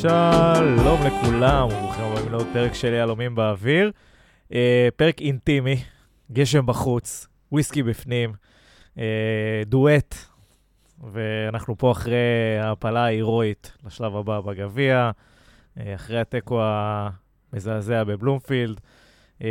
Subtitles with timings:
[0.00, 3.90] שלום לכולם, וברוכים הבאים לעוד פרק של יהלומים באוויר.
[4.52, 5.76] אה, פרק אינטימי,
[6.32, 8.32] גשם בחוץ, וויסקי בפנים,
[8.98, 10.14] אה, דואט,
[11.12, 15.10] ואנחנו פה אחרי ההפלה ההירואית לשלב הבא בגביע,
[15.80, 18.80] אה, אחרי התיקו המזעזע בבלומפילד.
[19.42, 19.48] אה,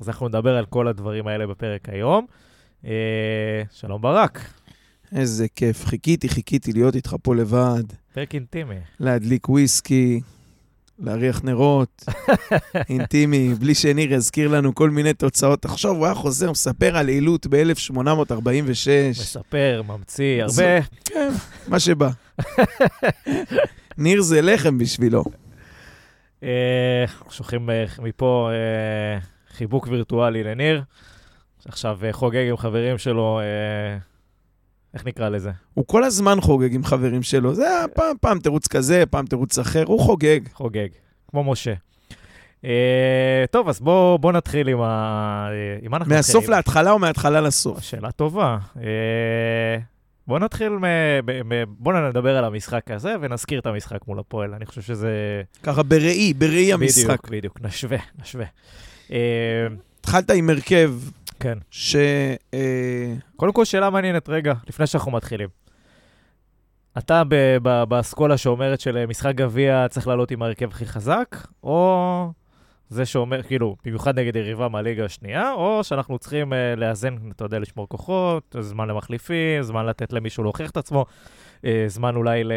[0.00, 2.26] אז אנחנו נדבר על כל הדברים האלה בפרק היום.
[2.84, 4.40] אה, שלום ברק,
[5.16, 8.74] איזה כיף, חיכיתי, חיכיתי להיות איתך פה לבד, פרק אינטימי.
[9.00, 10.20] להדליק וויסקי,
[10.98, 12.04] להריח נרות,
[12.90, 15.62] אינטימי, בלי שניר יזכיר לנו כל מיני תוצאות.
[15.62, 19.10] תחשוב, הוא היה חוזר, מספר על עילות ב-1846.
[19.10, 20.82] מספר, ממציא, הרבה.
[21.04, 21.30] כן,
[21.68, 22.10] מה שבא.
[23.98, 25.24] ניר זה לחם בשבילו.
[26.42, 29.18] אה, שולחים אה, מפה אה,
[29.56, 30.82] חיבוק וירטואלי לניר,
[31.64, 33.40] שעכשיו חוגג עם חברים שלו,
[34.94, 35.50] איך נקרא לזה?
[35.74, 37.54] הוא כל הזמן חוגג עם חברים שלו.
[37.54, 40.40] זה היה פעם, פעם תירוץ כזה, פעם תירוץ אחר, הוא חוגג.
[40.52, 40.88] חוגג,
[41.30, 41.74] כמו משה.
[42.64, 45.48] אה, טוב, אז בואו בוא נתחיל עם ה...
[45.50, 46.56] אה, עם מה אנחנו מהסוף מתחילים?
[46.56, 47.82] להתחלה או מההתחלה לסוף?
[47.82, 48.58] שאלה טובה.
[48.76, 49.78] אה,
[50.26, 50.84] בואו נתחיל, מ...
[51.24, 54.54] ב- בואו נדבר על המשחק הזה ונזכיר את המשחק מול הפועל.
[54.54, 55.42] אני חושב שזה...
[55.62, 57.06] ככה בראי, בראי המשחק.
[57.06, 58.46] בדיוק, בדיוק, נשווה, נשווה.
[59.12, 59.18] אה,
[60.00, 60.92] התחלת עם הרכב
[61.42, 61.58] כן.
[61.70, 61.96] ש...
[62.54, 65.48] אה, קודם כל, שאלה מעניינת, רגע, לפני שאנחנו מתחילים.
[66.98, 72.30] אתה ב- ב- באסכולה שאומרת שלמשחק גביע צריך לעלות עם ההרכב הכי חזק, או
[72.88, 77.58] זה שאומר, כאילו, במיוחד נגד יריבה מהליגה השנייה, או שאנחנו צריכים uh, לאזן, אתה יודע,
[77.58, 81.04] לשמור כוחות, זמן למחליפים, זמן לתת למישהו להוכיח את עצמו,
[81.60, 82.52] uh, זמן אולי ל-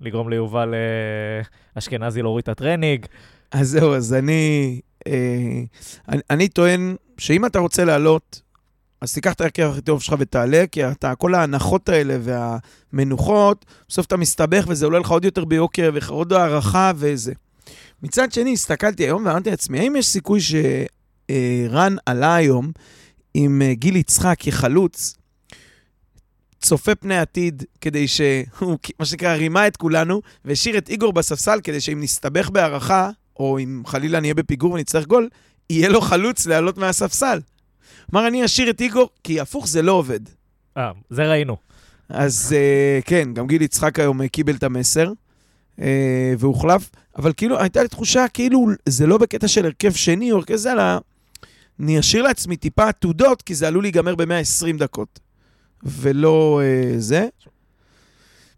[0.00, 3.06] לגרום ליובל אה, אשכנזי להוריד את הטרנינג.
[3.52, 8.42] אז זהו, אז אני, אני, אני טוען שאם אתה רוצה לעלות,
[9.00, 12.16] אז תיקח את ההרכב הכי טוב שלך ותעלה, כי אתה, כל ההנחות האלה
[12.92, 17.32] והמנוחות, בסוף אתה מסתבך וזה עולה לך עוד יותר ביוקר ועוד הארכה וזה.
[18.02, 22.72] מצד שני, הסתכלתי היום ואמרתי לעצמי, האם יש סיכוי שרן עלה היום
[23.34, 25.16] עם אה, גיל יצחק כחלוץ,
[26.60, 31.80] צופה פני עתיד, כדי שהוא, מה שנקרא, רימה את כולנו, והשאיר את איגור בספסל, כדי
[31.80, 33.10] שאם נסתבך בהערכה,
[33.40, 35.28] או אם חלילה נהיה בפיגור ונצטרך גול,
[35.70, 37.40] יהיה לו חלוץ לעלות מהספסל.
[38.10, 40.20] כלומר, אני אשאיר את איגור, כי הפוך זה לא עובד.
[40.76, 41.56] אה, זה ראינו.
[42.08, 45.12] אז uh, כן, גם גיל יצחק היום uh, קיבל את המסר,
[45.76, 45.82] uh,
[46.38, 50.56] והוחלף, אבל כאילו, הייתה לי תחושה כאילו זה לא בקטע של הרכב שני או הרכב
[50.56, 50.82] זה, אלא
[51.80, 55.20] אני אשאיר לעצמי טיפה עתודות, כי זה עלול להיגמר ב-120 דקות,
[55.82, 57.28] ולא uh, זה.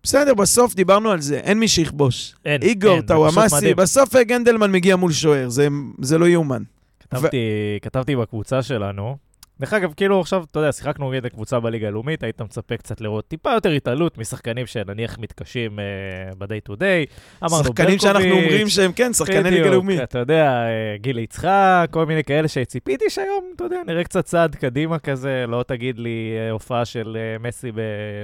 [0.02, 2.34] בסדר, בסוף דיברנו על זה, אין מי שיכבוש.
[2.44, 3.74] אין, איגור, טאוואמאסי.
[3.74, 5.68] בסוף אה, גנדלמן מגיע מול שוער, זה,
[6.02, 6.62] זה לא יאומן.
[7.00, 7.38] כתבתי,
[7.82, 9.16] כתבתי בקבוצה שלנו.
[9.60, 13.28] דרך אגב, כאילו עכשיו, אתה יודע, שיחקנו נגד הקבוצה בליגה הלאומית, היית מצפה קצת לראות
[13.28, 17.48] טיפה יותר התעלות משחקנים שנניח מתקשים uh, ב-day to day.
[17.48, 20.00] שחקנים שאנחנו אומרים שהם כן, שחקני ליגה לאומית.
[20.00, 24.54] אתה יודע, אה, גיל יצחק, כל מיני כאלה שציפיתי שהיום, אתה יודע, נראה קצת צעד
[24.54, 27.72] קדימה כזה, לא תגיד לי אה, הופעה של אה, מסי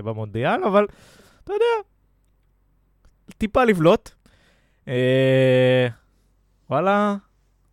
[0.05, 0.87] במונדיאל, אבל
[1.49, 1.89] אתה יודע,
[3.39, 4.11] טיפה לבלוט.
[4.89, 5.89] אה,
[6.71, 7.17] וואלה,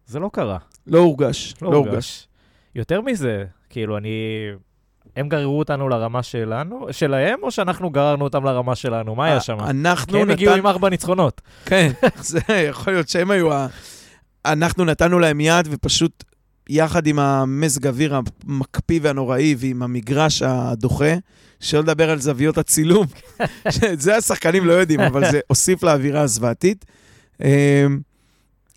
[0.06, 0.58] זה לא קרה.
[0.88, 2.28] לא הורגש, לא הורגש.
[2.76, 4.10] יותר מזה, כאילו, אני...
[5.16, 9.16] הם גררו אותנו לרמה שלנו, שלהם, או שאנחנו גררנו אותם לרמה שלנו?
[9.16, 9.58] מה היה שם?
[9.60, 10.56] אנחנו כי הם הגיעו.
[10.56, 11.42] עם ארבע ניצחונות.
[11.66, 13.68] כן, זה יכול להיות שהם היו ה...
[14.46, 16.24] אנחנו נתנו להם יד, ופשוט
[16.70, 18.16] יחד עם המזג אוויר
[18.48, 21.14] המקפיא והנוראי, ועם המגרש הדוחה,
[21.60, 23.06] שלא לדבר על זוויות הצילום,
[23.76, 26.86] שאת זה השחקנים לא יודעים, אבל זה הוסיף לאווירה הזוועתית.
[27.44, 27.48] אמ,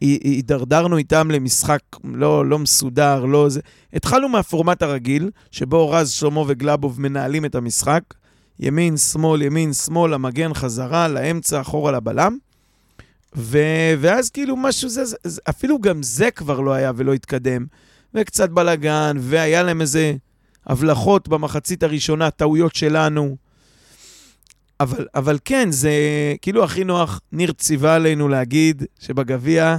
[0.01, 3.61] הי- הידרדרנו איתם למשחק לא, לא מסודר, לא זה.
[3.93, 8.03] התחלנו מהפורמט הרגיל, שבו רז, שלמה וגלבוב מנהלים את המשחק.
[8.61, 12.37] ימין, שמאל, ימין, שמאל, המגן חזרה, לאמצע, אחורה לבלם.
[13.37, 13.59] ו...
[13.99, 15.17] ואז כאילו משהו זה,
[15.49, 17.67] אפילו גם זה כבר לא היה ולא התקדם.
[18.15, 20.15] וקצת בלאגן, והיה להם איזה
[20.67, 23.37] הבלחות במחצית הראשונה, טעויות שלנו.
[24.81, 25.93] אבל, אבל כן, זה
[26.41, 29.77] כאילו הכי נוח, ניר ציווה עלינו להגיד שבגביע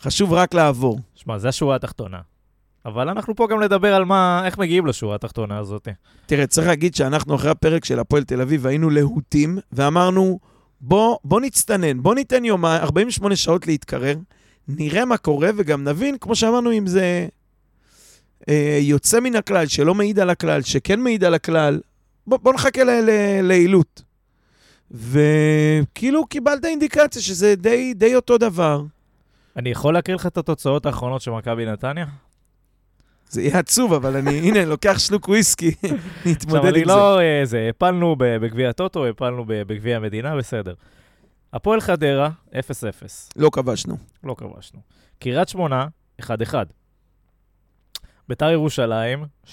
[0.00, 1.00] חשוב רק לעבור.
[1.14, 2.20] שמע, זה השורה התחתונה.
[2.86, 5.88] אבל אנחנו פה גם לדבר על מה, איך מגיעים לשורה התחתונה הזאת.
[6.26, 10.38] תראה, צריך להגיד שאנחנו אחרי הפרק של הפועל תל אביב היינו להוטים, ואמרנו,
[10.86, 14.14] בוא, בוא נצטנן, בוא ניתן יומיים, 48 שעות להתקרר,
[14.68, 17.28] נראה מה קורה וגם נבין, כמו שאמרנו, אם זה
[18.48, 21.80] אה, יוצא מן הכלל, שלא מעיד על הכלל, שכן מעיד על הכלל,
[22.26, 22.80] בוא, בוא נחכה
[23.42, 24.02] לעילות.
[24.90, 28.82] וכאילו קיבלת אינדיקציה שזה די, די אותו דבר.
[29.56, 32.06] אני יכול להקריא לך את התוצאות האחרונות של מכבי נתניה?
[33.34, 35.96] זה יהיה עצוב, אבל אני, הנה, לוקח שלוק וויסקי, עכשיו,
[36.26, 36.90] נתמודד אני עם זה.
[36.90, 37.20] לא...
[37.20, 40.74] אה, זה, הפלנו ב- בגביע הטוטו, הפלנו בגביע המדינה, בסדר.
[41.52, 42.54] הפועל חדרה, 0-0.
[43.36, 43.96] לא כבשנו.
[44.24, 44.80] לא כבשנו.
[45.18, 45.86] קריית שמונה,
[46.22, 46.24] 1-1.
[48.28, 49.48] ביתר ירושלים, 6-3.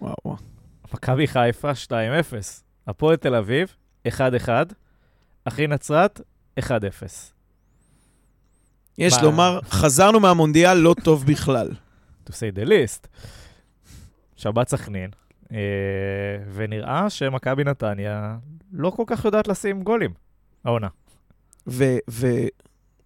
[0.00, 0.36] וואו, וואו.
[0.94, 1.92] מכבי חיפה, 2-0.
[2.86, 3.74] הפועל תל אביב,
[4.08, 4.10] 1-1.
[5.44, 6.20] אחי נצרת,
[6.60, 6.62] 1-0.
[8.98, 9.22] יש מה?
[9.22, 11.70] לומר, חזרנו מהמונדיאל לא טוב בכלל.
[12.28, 13.06] To say the least.
[14.36, 15.10] שבת סכנין,
[15.52, 15.58] אה,
[16.54, 18.36] ונראה שמכבי נתניה
[18.72, 20.10] לא כל כך יודעת לשים גולים,
[20.64, 20.88] העונה.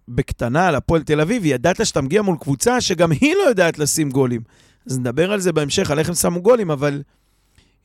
[0.07, 4.09] ובקטנה על הפועל תל אביב, ידעת שאתה מגיע מול קבוצה שגם היא לא יודעת לשים
[4.09, 4.41] גולים.
[4.87, 7.03] אז נדבר על זה בהמשך, על איך הם שמו גולים, אבל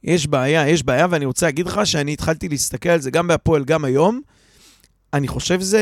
[0.05, 3.65] יש בעיה, יש בעיה, ואני רוצה להגיד לך שאני התחלתי להסתכל על זה גם בהפועל,
[3.65, 4.21] גם היום.
[5.15, 5.81] אני חושב שזה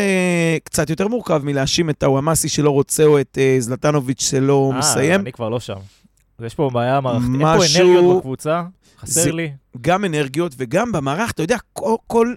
[0.64, 5.20] קצת יותר מורכב מלהאשים את הוואמאסי שלא רוצה, או את אה, זלטנוביץ' שלא אה, מסיים.
[5.20, 5.76] אני כבר לא שם.
[6.44, 7.31] יש פה בעיה מערכתית.
[7.31, 8.62] אין פה משהו- אנרגיות בקבוצה,
[9.00, 9.52] חסר זה- לי.
[9.81, 11.94] גם אנרגיות וגם במערך, אתה יודע, כל...
[12.06, 12.34] כל...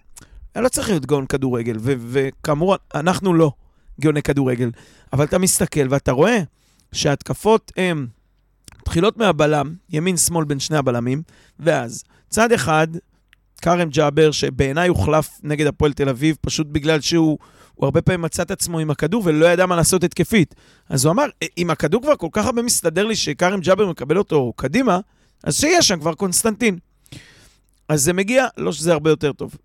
[0.55, 3.51] אני לא צריך להיות גאון כדורגל, ו- וכאמור, אנחנו לא
[4.01, 4.71] גאוני כדורגל,
[5.13, 6.39] אבל אתה מסתכל ואתה רואה
[6.91, 8.07] שההתקפות הן
[8.81, 11.21] מתחילות מהבלם, ימין-שמאל בין שני הבלמים,
[11.59, 12.87] ואז צד אחד,
[13.59, 17.37] כרם ג'אבר, שבעיניי הוחלף נגד הפועל תל אביב, פשוט בגלל שהוא
[17.79, 20.55] הוא הרבה פעמים מצא את עצמו עם הכדור ולא ידע מה לעשות התקפית.
[20.89, 21.25] אז הוא אמר,
[21.57, 24.99] אם הכדור כבר כל כך הרבה מסתדר לי שכרם ג'אבר מקבל אותו קדימה,
[25.43, 26.77] אז שיהיה שם כבר קונסטנטין.
[27.89, 29.55] אז זה מגיע, לא שזה הרבה יותר טוב.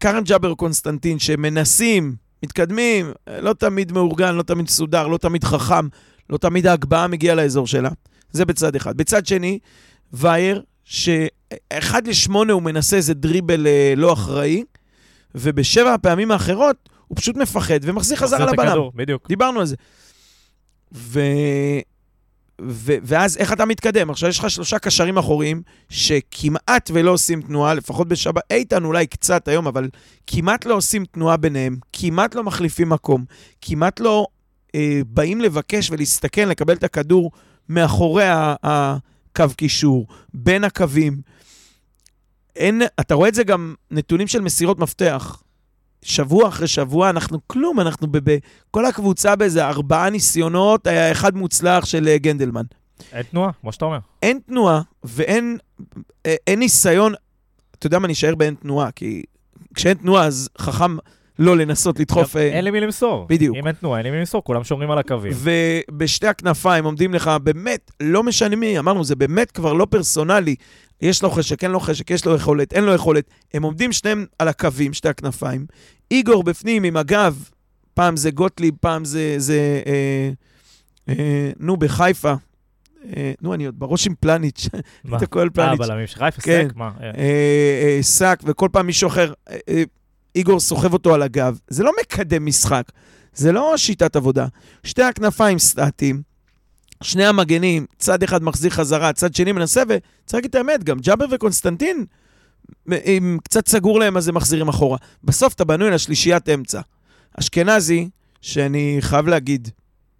[0.00, 5.88] כרם ג'אבר קונסטנטין, שמנסים, מתקדמים, לא תמיד מאורגן, לא תמיד מסודר, לא תמיד חכם,
[6.30, 7.90] לא תמיד ההגבהה מגיעה לאזור שלה.
[8.30, 8.96] זה בצד אחד.
[8.96, 9.58] בצד שני,
[10.12, 14.64] וייר, שאחד לשמונה הוא מנסה איזה דריבל אה, לא אחראי,
[15.34, 18.68] ובשבע הפעמים האחרות הוא פשוט מפחד ומחזיר חזרה את לבלם.
[18.68, 19.28] הכדור, בדיוק.
[19.28, 19.76] דיברנו על זה.
[20.94, 21.20] ו...
[22.62, 22.94] ו...
[23.02, 24.10] ואז איך אתה מתקדם?
[24.10, 29.48] עכשיו יש לך שלושה קשרים אחוריים שכמעט ולא עושים תנועה, לפחות בשבת, איתן אולי קצת
[29.48, 29.88] היום, אבל
[30.26, 33.24] כמעט לא עושים תנועה ביניהם, כמעט לא מחליפים מקום,
[33.60, 34.26] כמעט לא
[34.74, 37.30] אה, באים לבקש ולהסתכן, לקבל את הכדור
[37.68, 38.96] מאחורי ה-
[39.34, 41.20] הקו קישור, בין הקווים.
[42.56, 45.42] אין, אתה רואה את זה גם נתונים של מסירות מפתח.
[46.02, 48.30] שבוע אחרי שבוע אנחנו כלום, אנחנו ב...
[48.30, 48.38] ב-
[48.70, 52.64] כל הקבוצה באיזה ארבעה ניסיונות, היה אחד מוצלח של אה, גנדלמן.
[53.12, 53.98] אין תנועה, כמו שאתה אומר.
[54.22, 55.58] אין תנועה ואין
[56.26, 57.14] אה, אין ניסיון,
[57.78, 59.22] אתה יודע מה, נשאר באין תנועה, כי
[59.74, 60.96] כשאין תנועה אז חכם
[61.38, 62.36] לא לנסות לדחוף...
[62.36, 63.26] אה, אין לי מי למסור.
[63.28, 63.56] בדיוק.
[63.56, 65.32] אם אין תנועה, אין לי מי למסור, כולם שומרים על הקווים.
[65.36, 70.54] ובשתי הכנפיים עומדים לך, באמת, לא משנה מי, אמרנו, זה באמת כבר לא פרסונלי.
[71.00, 73.30] יש לו חשק, אין לו חשק, יש לו יכולת, אין לו יכולת.
[73.54, 75.66] הם עומדים שניהם על הקווים, שתי הכנפיים.
[76.10, 77.48] איגור בפנים עם הגב,
[77.94, 80.30] פעם זה גוטליב, פעם זה, זה אה,
[81.08, 82.34] אה, נו, בחיפה.
[83.16, 84.68] אה, נו, אני עוד בראש עם פלניץ'?
[85.16, 85.78] אתה כולל אה, פלניץ'.
[85.78, 86.66] בלמים של חיפה, כן.
[86.68, 86.76] סק?
[86.76, 86.90] מה?
[87.00, 87.10] אה, אה,
[87.96, 89.82] אה, שק, וכל פעם מישהו אחר, אה, אה,
[90.34, 91.58] איגור סוחב אותו על הגב.
[91.68, 92.92] זה לא מקדם משחק,
[93.34, 94.46] זה לא שיטת עבודה.
[94.84, 96.22] שתי הכנפיים סטטיים,
[97.02, 101.24] שני המגנים, צד אחד מחזיר חזרה, צד שני מנסה, וצריך להגיד את האמת, גם ג'אבר
[101.30, 102.04] וקונסטנטין,
[102.92, 104.98] אם קצת סגור להם, אז הם מחזירים אחורה.
[105.24, 106.80] בסוף אתה בנוי לשלישיית אמצע.
[107.40, 108.08] אשכנזי,
[108.40, 109.68] שאני חייב להגיד,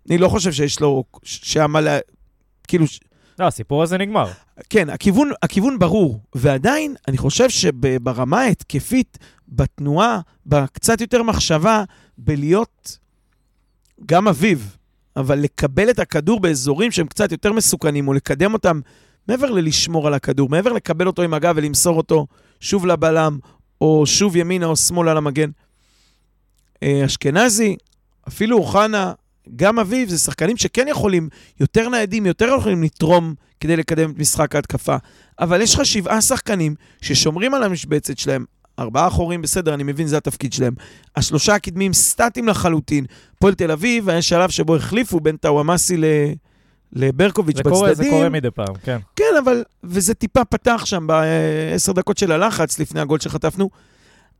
[0.08, 1.98] אני לא חושב שיש לו, שהיה מה לה...
[2.68, 2.84] כאילו,
[3.38, 4.30] לא, הסיפור הזה נגמר.
[4.70, 9.18] כן, הכיוון, הכיוון ברור, ועדיין אני חושב שברמה ההתקפית,
[9.48, 11.84] בתנועה, בקצת יותר מחשבה,
[12.18, 12.98] בלהיות
[14.06, 14.76] גם אביב,
[15.16, 18.80] אבל לקבל את הכדור באזורים שהם קצת יותר מסוכנים, או לקדם אותם
[19.28, 22.26] מעבר ללשמור על הכדור, מעבר לקבל אותו עם הגב ולמסור אותו
[22.60, 23.38] שוב לבלם,
[23.80, 25.50] או שוב ימינה או שמאלה למגן.
[26.82, 27.76] אה, אשכנזי,
[28.28, 29.12] אפילו אוחנה,
[29.56, 31.28] גם אביב, זה שחקנים שכן יכולים,
[31.60, 34.96] יותר ניידים, יותר יכולים לתרום כדי לקדם את משחק ההתקפה.
[35.38, 38.44] אבל יש לך שבעה שחקנים ששומרים על המשבצת שלהם.
[38.78, 40.74] ארבעה אחורים, בסדר, אני מבין, זה התפקיד שלהם.
[41.16, 43.04] השלושה הקדמיים סטטיים לחלוטין.
[43.40, 46.04] פועל תל אביב, היה שלב שבו החליפו בין טאוואמאסי ל...
[46.92, 47.80] לברקוביץ' זה בצדדים.
[47.80, 48.98] קורה, זה קורה מדי פעם, כן.
[49.16, 49.64] כן, אבל...
[49.84, 53.70] וזה טיפה פתח שם בעשר דקות של הלחץ לפני הגול שחטפנו.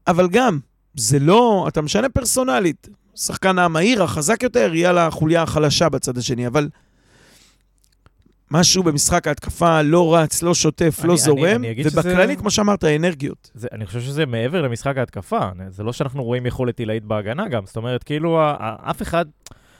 [0.07, 0.59] אבל גם,
[0.95, 1.65] זה לא...
[1.69, 2.89] אתה משנה פרסונלית.
[3.15, 6.69] שחקן המהיר, החזק יותר, יהיה לחוליה החלשה בצד השני, אבל...
[8.51, 12.51] משהו במשחק ההתקפה לא רץ, לא שוטף, אני- לא אני- זורם, אני שזה- ובכללי, כמו
[12.51, 13.51] שאמרת, אנרגיות.
[13.55, 15.49] זה, אני חושב שזה מעבר למשחק ההתקפה.
[15.69, 17.67] זה לא שאנחנו רואים יכולת עילאית בהגנה גם.
[17.67, 18.41] זאת אומרת, כאילו,
[18.91, 19.25] אף אחד...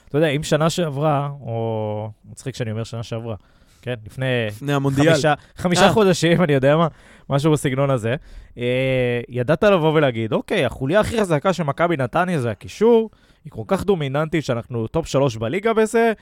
[0.09, 2.09] אתה יודע, אם שנה שעברה, או...
[2.31, 3.35] מצחיק שאני אומר שנה שעברה,
[3.81, 3.93] כן?
[4.05, 5.11] לפני לפני המונדיאל.
[5.13, 5.91] חמישה, חמישה אה.
[5.93, 6.87] חודשים, אני יודע מה,
[7.29, 8.15] משהו בסגנון הזה.
[8.57, 13.09] אה, ידעת לבוא ולהגיד, אוקיי, החוליה הכי חזקה של מכבי נתניה זה הקישור,
[13.45, 16.13] היא כל כך דומיננטית שאנחנו top שלוש בליגה בזה,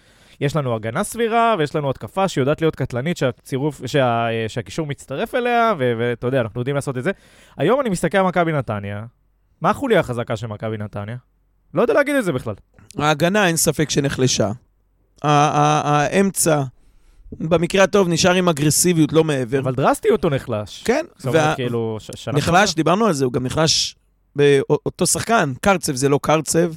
[0.42, 5.36] יש לנו הגנה סבירה ויש לנו התקפה שיודעת להיות קטלנית, שהצירוף, שה, אה, שהקישור מצטרף
[5.36, 7.12] אליה, ואתה יודע, אנחנו יודעים לעשות את זה.
[7.58, 9.06] היום אני מסתכל על מכבי נתניה,
[9.62, 11.16] מה החוליה החזקה של מכבי נתניה?
[11.74, 12.54] לא יודע להגיד את זה בכלל.
[12.98, 14.52] ההגנה, אין ספק שנחלשה.
[15.24, 16.62] האמצע,
[17.40, 19.60] במקרה הטוב, נשאר עם אגרסיביות, לא מעבר.
[19.60, 20.84] אבל דרסטיות הוא נחלש.
[20.86, 23.96] כן, זאת אומרת, וה- כאילו, שנה נחלש, דיברנו על זה, הוא גם נחלש
[24.36, 25.54] באותו שחקן.
[25.62, 26.74] קרצב זה לא קרצב,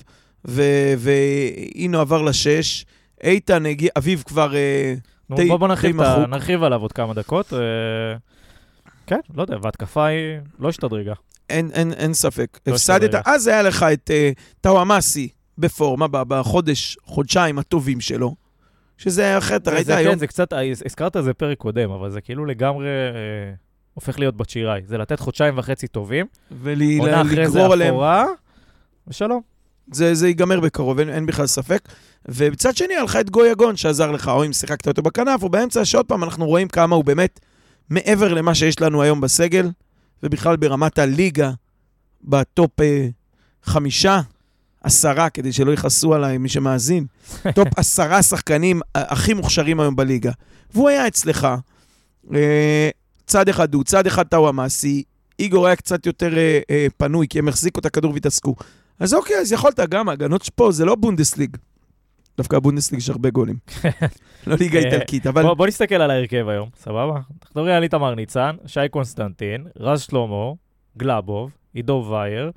[0.49, 2.85] ו- והנה עבר לשש.
[3.25, 4.55] איתן הגיע, אביב כבר...
[4.57, 4.95] אה,
[5.31, 6.27] נו, די- בוא, בוא נרחיב, ה-.
[6.27, 7.53] נרחיב עליו עוד כמה דקות.
[7.53, 7.59] אה,
[9.07, 10.19] כן, לא יודע, וההתקפה היא
[10.59, 11.13] לא השתדרגה.
[11.51, 12.59] אין, אין, אין ספק.
[12.67, 13.15] לא הפסדת.
[13.27, 18.35] אז היה לך את uh, טאוואמאסי בפורמה, בחודש, חודשיים הטובים שלו,
[18.99, 20.53] שזה אחרת, אתה ראית זה, היום, כן, זה קצת,
[20.85, 23.55] הזכרת את זה פרק קודם, אבל זה כאילו לגמרי אה,
[23.95, 24.81] הופך להיות בצ'יראי.
[24.87, 26.26] זה לתת חודשיים וחצי טובים,
[27.00, 28.25] עונה אחרי זה ולגרור עליהם, אחורה,
[29.09, 29.41] ושלום.
[29.93, 31.88] זה, זה ייגמר בקרוב, אין, אין בכלל ספק.
[32.29, 35.85] ובצד שני, היה לך את איגור שעזר לך, או אם שיחקת אותו בכנף, או באמצע,
[35.85, 37.41] שעוד פעם אנחנו רואים כמה הוא באמת
[37.91, 39.71] מעבר למה שיש לנו היום בסגל,
[40.23, 41.50] ובכלל ברמת הליגה,
[42.25, 43.09] ב top אה,
[43.62, 44.21] חמישה,
[44.87, 47.07] עשרה, כדי שלא יכעסו עליי, מי שמאזין,
[47.55, 50.33] top עשרה שחקנים הכי מוכשרים היום בליגה.
[50.75, 51.49] והוא היה אצלך.
[52.35, 52.90] אה,
[53.26, 55.02] צד אחד הוא, צד אחד טאוואמאסי,
[55.38, 58.55] איגור היה קצת יותר אה, אה, פנוי, כי הם החזיקו את הכדור והתעסקו.
[59.00, 61.57] אז אוקיי, אז יכולת גם, הגנות פה זה לא בונדסליג.
[62.37, 63.57] דווקא בבונדסליג יש הרבה גולים.
[64.47, 67.14] לא ליגה איטלקית, אבל בוא, בוא נסתכל על ההרכב היום, סבבה?
[67.14, 70.52] אנחנו מדברים על איתמר ניצן, שי קונסטנטין, רז שלמה,
[70.97, 72.50] גלאבוב, עידו וייר,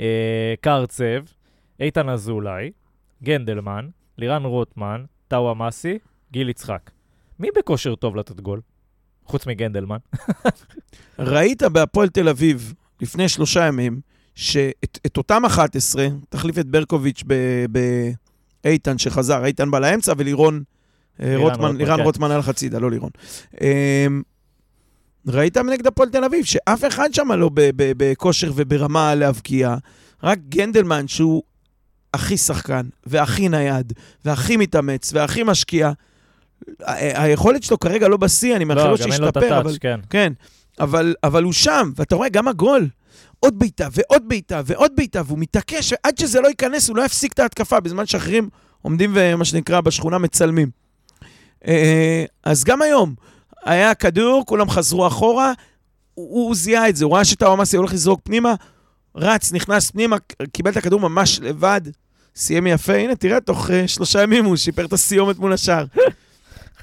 [0.00, 1.22] אה, קרצב,
[1.80, 2.70] איתן אזולאי,
[3.22, 5.98] גנדלמן, לירן רוטמן, טאווה מסי,
[6.32, 6.90] גיל יצחק.
[7.38, 8.60] מי בכושר טוב לתת גול?
[9.24, 9.96] חוץ מגנדלמן.
[11.18, 14.00] ראית בהפועל תל אביב לפני שלושה ימים,
[14.34, 17.22] שאת את אותם 11, תחליף את ברקוביץ'
[18.64, 20.62] באיתן שחזר, איתן בא לאמצע ולירון
[21.20, 22.02] אה, לירן רוטמן, רוטמן, לירן כן.
[22.02, 23.10] רוטמן הלך הצידה, לא לירון.
[23.60, 24.06] אה,
[25.26, 29.76] ראית נגד הפועל תל אביב, שאף אחד שם לא בכושר וברמה להבקיע,
[30.22, 31.42] רק גנדלמן שהוא
[32.16, 33.92] הכי שחקן, והכי נייד,
[34.24, 35.92] והכי מתאמץ, והכי משקיע.
[36.80, 39.70] היכולת שלו כרגע לא בשיא, אני מאחל לו לא, גם אין לו את שישתפר, אבל...
[39.70, 40.00] הטאץ', כן.
[40.10, 40.32] כן,
[40.80, 42.88] אבל, אבל הוא שם, ואתה רואה גם הגול.
[43.40, 47.32] עוד בעיטה ועוד בעיטה ועוד בעיטה, והוא מתעקש, עד שזה לא ייכנס, הוא לא יפסיק
[47.32, 48.48] את ההתקפה, בזמן שאחרים
[48.82, 50.70] עומדים ומה שנקרא בשכונה מצלמים.
[51.66, 53.14] אה, אז גם היום,
[53.64, 55.52] היה כדור, כולם חזרו אחורה,
[56.14, 58.54] הוא, הוא זיהה את זה, הוא ראה שטאוואמאסי הולך לזרוק פנימה,
[59.14, 60.16] רץ, נכנס פנימה,
[60.52, 61.80] קיבל את הכדור ממש לבד,
[62.36, 65.84] סיים יפה, הנה, תראה, תוך uh, שלושה ימים הוא שיפר את הסיומת מול השער.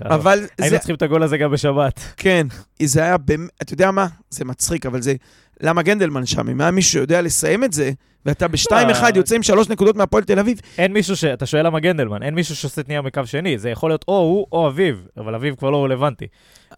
[0.01, 1.99] אבל אה, היינו זה, צריכים את הגול הזה גם בשבת.
[2.17, 2.47] כן,
[2.83, 4.07] זה היה באמת, אתה יודע מה?
[4.29, 5.13] זה מצחיק, אבל זה...
[5.61, 6.49] למה גנדלמן שם?
[6.49, 7.91] אם היה מישהו שיודע לסיים את זה,
[8.25, 8.91] ואתה בשתיים לא.
[8.91, 11.23] אחד יוצא עם שלוש נקודות מהפועל תל אביב, אין מישהו ש...
[11.23, 14.47] אתה שואל למה גנדלמן, אין מישהו שעושה תניעה מקו שני, זה יכול להיות או הוא
[14.51, 16.27] או אביב, אבל אביב כבר לא רלוונטי.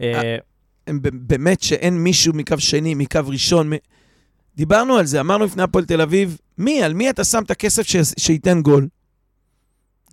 [0.01, 0.38] אה,
[0.89, 3.72] ב- באמת שאין מישהו מקו שני, מקו ראשון.
[4.55, 7.88] דיברנו על זה, אמרנו לפני הפועל תל אביב, מי, על מי אתה שם את הכסף
[7.88, 7.95] ש...
[8.17, 8.88] שייתן גול?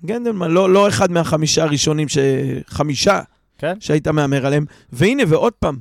[0.04, 2.18] גנדלמן, לא, לא אחד מהחמישה הראשונים, ש...
[2.66, 3.20] חמישה
[3.58, 3.80] כן.
[3.80, 4.64] שהיית מהמר עליהם.
[4.92, 5.76] והנה, ועוד פעם,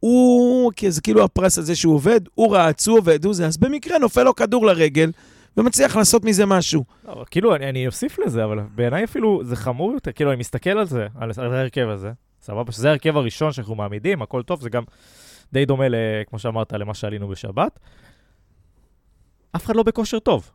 [0.00, 3.56] הוא, כי זה כאילו הפרס הזה שהוא עובד, הוא רץ, הוא עובד, הוא זה, אז
[3.56, 5.12] במקרה נופל לו כדור לרגל,
[5.56, 6.84] ומצליח לעשות מזה משהו.
[7.08, 10.70] לא, כאילו, אני, אני אוסיף לזה, אבל בעיניי אפילו זה חמור יותר, כאילו, אני מסתכל
[10.70, 14.82] על זה, על ההרכב הזה, סבבה, שזה ההרכב הראשון שאנחנו מעמידים, הכל טוב, זה גם
[15.52, 15.94] די דומה, ל,
[16.26, 17.78] כמו שאמרת, למה שעלינו בשבת.
[19.56, 20.50] אף אחד לא בכושר טוב.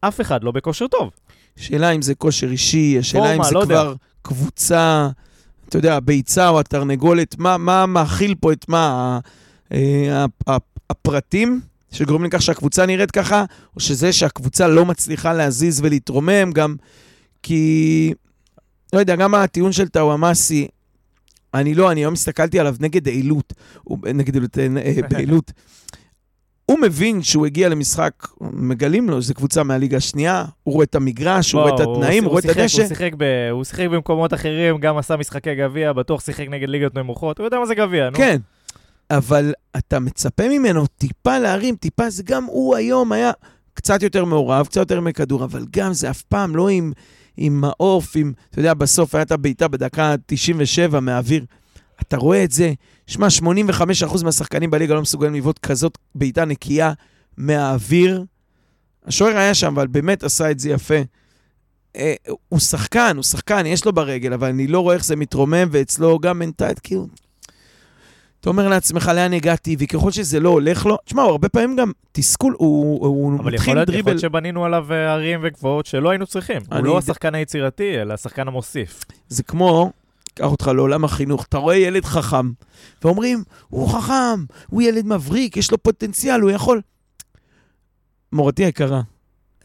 [0.00, 1.10] אף אחד לא בכושר טוב.
[1.56, 3.74] שאלה אם זה כושר אישי, השאלה אם זה לא יודע.
[3.74, 5.08] כבר קבוצה,
[5.68, 9.18] אתה יודע, הביצה או התרנגולת, מה, מה מאכיל פה את מה?
[9.72, 10.24] אה,
[10.90, 11.60] הפרטים
[11.92, 16.76] שגורמים לכך שהקבוצה נראית ככה, או שזה שהקבוצה לא מצליחה להזיז ולהתרומם, גם
[17.42, 18.12] כי,
[18.92, 20.68] לא יודע, גם הטיעון של טאוואמאסי,
[21.54, 23.52] אני לא, אני היום הסתכלתי עליו נגד העילות,
[24.04, 25.52] נגד עילות, אה, אה, בעילות.
[26.66, 31.52] הוא מבין שהוא הגיע למשחק, מגלים לו שזו קבוצה מהליגה השנייה, הוא רואה את המגרש,
[31.52, 32.82] הוא רואה את התנאים, הוא רואה את הדשא.
[32.82, 36.94] הוא שיחק, ב, הוא שיחק במקומות אחרים, גם עשה משחקי גביע, בטוח שיחק נגד ליגות
[36.94, 38.16] נמוכות, הוא יודע מה זה גביע, נו.
[38.16, 38.36] כן,
[39.10, 43.30] אבל אתה מצפה ממנו טיפה להרים, טיפה, זה גם הוא היום היה
[43.74, 46.92] קצת יותר מעורב, קצת יותר מכדור, אבל גם זה אף פעם לא עם, עם
[47.38, 51.44] מעוף, עם, אתה יודע, בסוף הייתה בעיטה בדקה 97 מהאוויר.
[52.02, 52.72] אתה רואה את זה,
[53.06, 56.92] שמע, 85% מהשחקנים בליגה לא מסוגלים לבעוט כזאת בעיטה נקייה
[57.36, 58.24] מהאוויר.
[59.06, 60.94] השוער היה שם, אבל באמת עשה את זה יפה.
[61.96, 62.14] אה,
[62.48, 66.18] הוא שחקן, הוא שחקן, יש לו ברגל, אבל אני לא רואה איך זה מתרומם, ואצלו
[66.18, 67.06] גם מנטלית, כאילו...
[68.40, 72.54] אתה אומר לעצמך, לאן הגעתי, וככל שזה לא הולך לו, תשמע, הרבה פעמים גם תסכול,
[72.58, 74.10] הוא, הוא אבל יכול מתחיל להיות, יכול דריבל.
[74.12, 76.62] להיות שבנינו עליו אה, הרים וגבוהות שלא היינו צריכים.
[76.72, 79.04] הוא לא ד- השחקן היצירתי, אלא השחקן המוסיף.
[79.28, 79.92] זה כמו,
[80.34, 82.50] קח אותך לעולם החינוך, אתה רואה ילד חכם,
[83.04, 86.80] ואומרים, הוא חכם, הוא ילד מבריק, יש לו פוטנציאל, הוא יכול...
[88.32, 89.00] מורתי היקרה,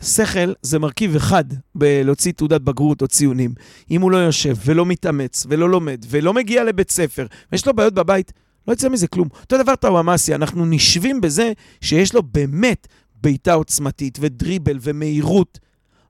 [0.01, 1.43] שכל זה מרכיב אחד
[1.75, 3.53] בלהוציא תעודת בגרות או ציונים.
[3.91, 7.93] אם הוא לא יושב ולא מתאמץ ולא לומד ולא מגיע לבית ספר ויש לו בעיות
[7.93, 8.31] בבית,
[8.67, 9.27] לא יצא מזה כלום.
[9.41, 12.87] אותו דבר טוואמאסי, אנחנו נשבים בזה שיש לו באמת
[13.21, 15.59] בעיטה עוצמתית ודריבל ומהירות.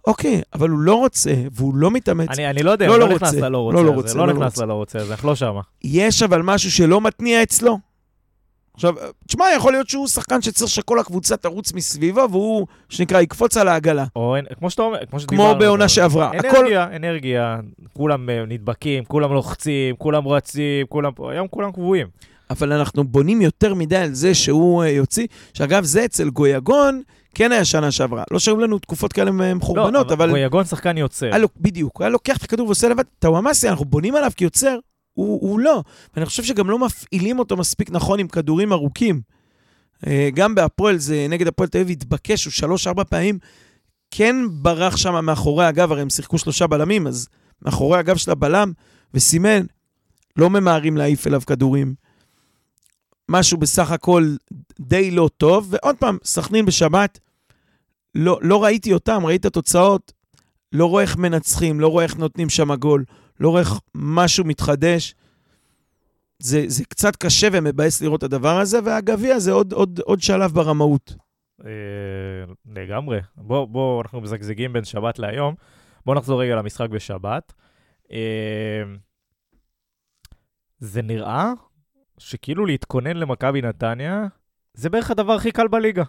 [0.07, 2.29] אוקיי, אבל הוא לא רוצה והוא לא מתאמץ.
[2.29, 3.33] אני, אני לא יודע, לא, לא, לא לא נכנס.
[3.33, 4.65] ללא רוצה לא, לא רוצה, לא לא, לא נכנס רוצה.
[4.65, 5.61] ללא רוצה הזה, אנחנו לא שמה.
[5.83, 7.79] יש אבל משהו שלא מתניע אצלו.
[8.73, 8.93] עכשיו,
[9.27, 14.05] תשמע, יכול להיות שהוא שחקן שצריך שכל הקבוצה תרוץ מסביבו, והוא, שנקרא, יקפוץ על העגלה.
[14.15, 15.49] או כמו שאתה אומר, כמו שדיברנו.
[15.49, 15.89] כמו בעונה זה.
[15.89, 16.31] שעברה.
[16.31, 17.59] הכל, אנרגיה, אנרגיה,
[17.93, 22.07] כולם נדבקים, כולם לוחצים, כולם רצים, כולם פה, היום כולם קבועים.
[22.49, 27.01] אבל אנחנו בונים יותר מדי על זה שהוא אה, יוציא, שאגב, זה אצל גויגון
[27.35, 28.23] כן היה שנה שעברה.
[28.31, 30.29] לא שהיו לנו תקופות כאלה מחורבנות, אבל...
[30.29, 31.25] גויגון שחקן יוצר.
[31.25, 33.03] היה לו, בדיוק, היה לוקח את הכדור ועושה לבד.
[33.19, 34.77] טוואמאסי, אנחנו בונים עליו כיוצר,
[35.13, 35.83] הוא, הוא לא.
[36.13, 39.21] ואני חושב שגם לא מפעילים אותו מספיק נכון עם כדורים ארוכים.
[40.07, 43.39] אה, גם בהפועל, זה נגד הפועל תל אביב התבקש, הוא שלוש-ארבע פעמים
[44.11, 47.27] כן ברח שם מאחורי הגב, הרי הם שיחקו שלושה בלמים, אז
[47.61, 48.71] מאחורי הגב של הבלם,
[49.13, 49.61] וסימן,
[50.37, 52.04] לא ממהרים להעיף אליו כדורים.
[53.29, 54.35] משהו בסך הכל
[54.79, 57.19] די לא טוב, ועוד פעם, סכנין בשבת,
[58.15, 60.13] לא, לא ראיתי אותם, ראיתי את התוצאות,
[60.71, 63.05] לא רואה איך מנצחים, לא רואה איך נותנים שם גול,
[63.39, 65.15] לא רואה איך משהו מתחדש.
[66.39, 70.51] זה, זה קצת קשה ומבאס לראות את הדבר הזה, והגביע זה עוד, עוד, עוד שלב
[70.51, 71.15] ברמאות.
[71.65, 71.71] אה,
[72.65, 73.19] לגמרי.
[73.37, 75.55] בוא, בוא, אנחנו מזגזגים בין שבת להיום.
[76.05, 77.53] בוא נחזור רגע למשחק בשבת.
[78.11, 78.83] אה,
[80.79, 81.53] זה נראה
[82.17, 84.25] שכאילו להתכונן למכבי נתניה,
[84.73, 86.03] זה בערך הדבר הכי קל בליגה.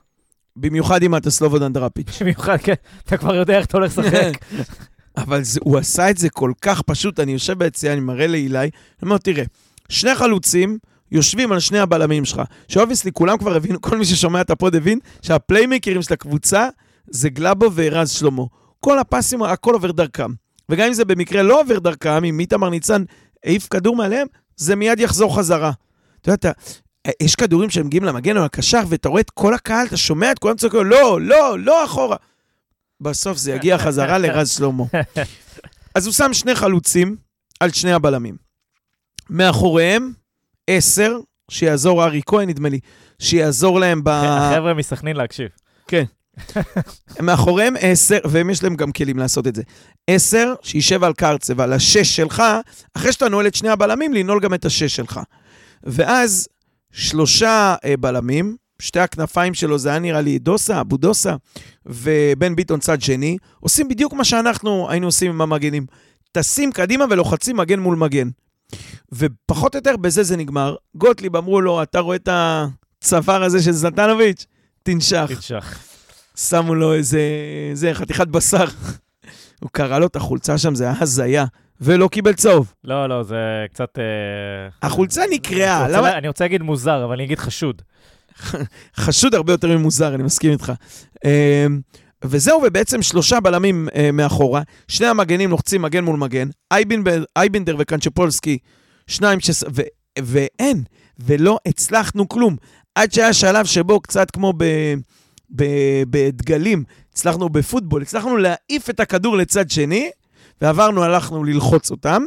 [0.57, 2.19] במיוחד אם אתה סלובודן דראפיץ'.
[2.23, 4.33] במיוחד, כן, אתה כבר יודע איך אתה הולך לשחק.
[5.17, 8.59] אבל זה, הוא עשה את זה כל כך פשוט, אני יושב ביציע, אני מראה לאילי,
[8.59, 8.71] אני
[9.03, 9.45] אומר, תראה,
[9.89, 10.79] שני חלוצים
[11.13, 14.57] יושבים על שני הבלמים שלך, ש obviously כולם כבר הבינו, כל מי ששומע את ה
[14.57, 16.69] pod הבין, שהפליימקרים של הקבוצה
[17.07, 18.43] זה גלאבו ורז שלמה.
[18.81, 20.31] כל הפסים, הכל עובר דרכם.
[20.69, 23.05] וגם אם זה במקרה לא עובר דרכם, אם איתמר ניצן
[23.45, 24.27] העיף כדור מעליהם,
[24.57, 25.73] זה מיד יחזור חזרה.
[26.27, 29.97] אתה יודע, אתה, יש כדורים שמגיעים למגן או לקשר, ואתה רואה את כל הקהל, אתה
[29.97, 32.17] שומע את כולם צועקים, לא, לא, לא אחורה.
[33.01, 34.85] בסוף זה יגיע חזרה לרז שלמה.
[35.95, 37.17] אז הוא שם שני חלוצים
[37.61, 38.37] על שני הבלמים.
[39.31, 40.13] מאחוריהם,
[40.67, 41.19] עשר,
[41.51, 42.81] שיעזור ארי כהן, נדמה לי,
[43.19, 44.09] שיעזור להם ב...
[44.39, 45.49] החבר'ה מסכנין להקשיב.
[47.21, 49.63] מאחוריהם עשר, והם יש להם גם כלים לעשות את זה.
[50.07, 52.43] עשר, שישב על קרצב, על השש שלך,
[52.95, 55.21] אחרי שאתה נועל את שני הבלמים, לנעול גם את השש שלך.
[55.85, 56.49] ואז
[56.93, 61.35] שלושה אה, בלמים, שתי הכנפיים שלו, זה היה נראה לי דוסה, אבו דוסה,
[61.87, 65.87] ובן ביטון צד שני, עושים בדיוק מה שאנחנו היינו עושים עם המגנים.
[66.33, 68.29] טסים קדימה ולוחצים מגן מול מגן.
[69.13, 70.77] ופחות או יותר בזה זה נגמר.
[70.95, 74.47] גוטליב אמרו לו, אתה רואה את הצוואר הזה של זלטנוביץ'?
[74.83, 75.31] תנשך.
[75.35, 75.79] תנשך.
[76.37, 77.21] שמו לו איזה,
[77.73, 78.65] זה, חתיכת בשר.
[79.61, 81.45] הוא קרא לו את החולצה שם, זה היה הזיה,
[81.81, 82.73] ולא קיבל צהוב.
[82.85, 83.37] לא, לא, זה
[83.73, 83.99] קצת...
[83.99, 86.11] אה, החולצה נקרעה, אני רוצה למה?
[86.11, 87.83] לה- אני רוצה להגיד מוזר, אבל אני אגיד חשוד.
[88.97, 90.73] חשוד הרבה יותר ממוזר, אני מסכים איתך.
[91.25, 91.67] אה,
[92.25, 96.49] וזהו, ובעצם שלושה בלמים אה, מאחורה, שני המגנים לוחצים מגן מול מגן,
[97.37, 98.59] אייבינדר, וקנצ'פולסקי,
[99.07, 99.51] שניים ש...
[99.75, 99.83] ו...
[100.19, 100.83] ואין,
[101.19, 102.57] ולא הצלחנו כלום.
[102.95, 104.65] עד שהיה שלב שבו, קצת כמו ב...
[105.57, 105.65] ב...
[106.11, 110.11] בדגלים, הצלחנו בפוטבול, הצלחנו להעיף את הכדור לצד שני,
[110.61, 112.23] ועברנו, הלכנו ללחוץ אותם.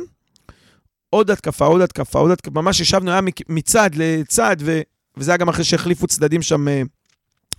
[1.09, 4.81] עוד התקפה, עוד התקפה, עוד התקפה, ממש ישבנו, היה מצד לצד, ו...
[5.17, 6.81] וזה היה גם אחרי שהחליפו צדדים שם אה,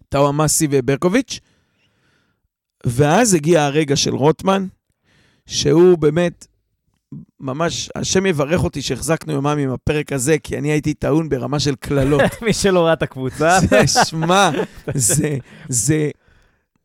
[0.09, 1.40] טאוואמאסי וברקוביץ'.
[2.87, 4.66] ואז הגיע הרגע של רוטמן,
[5.46, 6.46] שהוא באמת,
[7.40, 11.74] ממש, השם יברך אותי שהחזקנו יומם עם הפרק הזה, כי אני הייתי טעון ברמה של
[11.74, 12.22] קללות.
[12.46, 13.59] מי שלא ראה את הקבוצה,
[14.09, 14.50] שמע,
[14.94, 15.37] זה,
[15.68, 16.11] זה,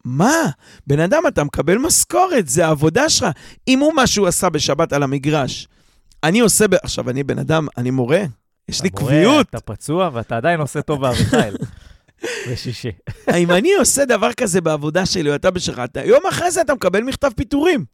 [0.05, 0.49] מה?
[0.87, 3.27] בן אדם, אתה מקבל משכורת, זה העבודה שלך.
[3.67, 5.67] אם הוא מה שהוא עשה בשבת על המגרש,
[6.23, 6.73] אני עושה, ב...
[6.73, 8.23] עכשיו, אני בן אדם, אני מורה,
[8.69, 9.47] יש לי מורה, קביעות.
[9.49, 11.55] אתה פצוע ואתה עדיין עושה טוב באביחיל.
[12.51, 12.91] בשישי.
[13.35, 17.03] אם אני עושה דבר כזה בעבודה שלי, או אתה בשלך, יום אחרי זה אתה מקבל
[17.03, 17.85] מכתב פיטורים.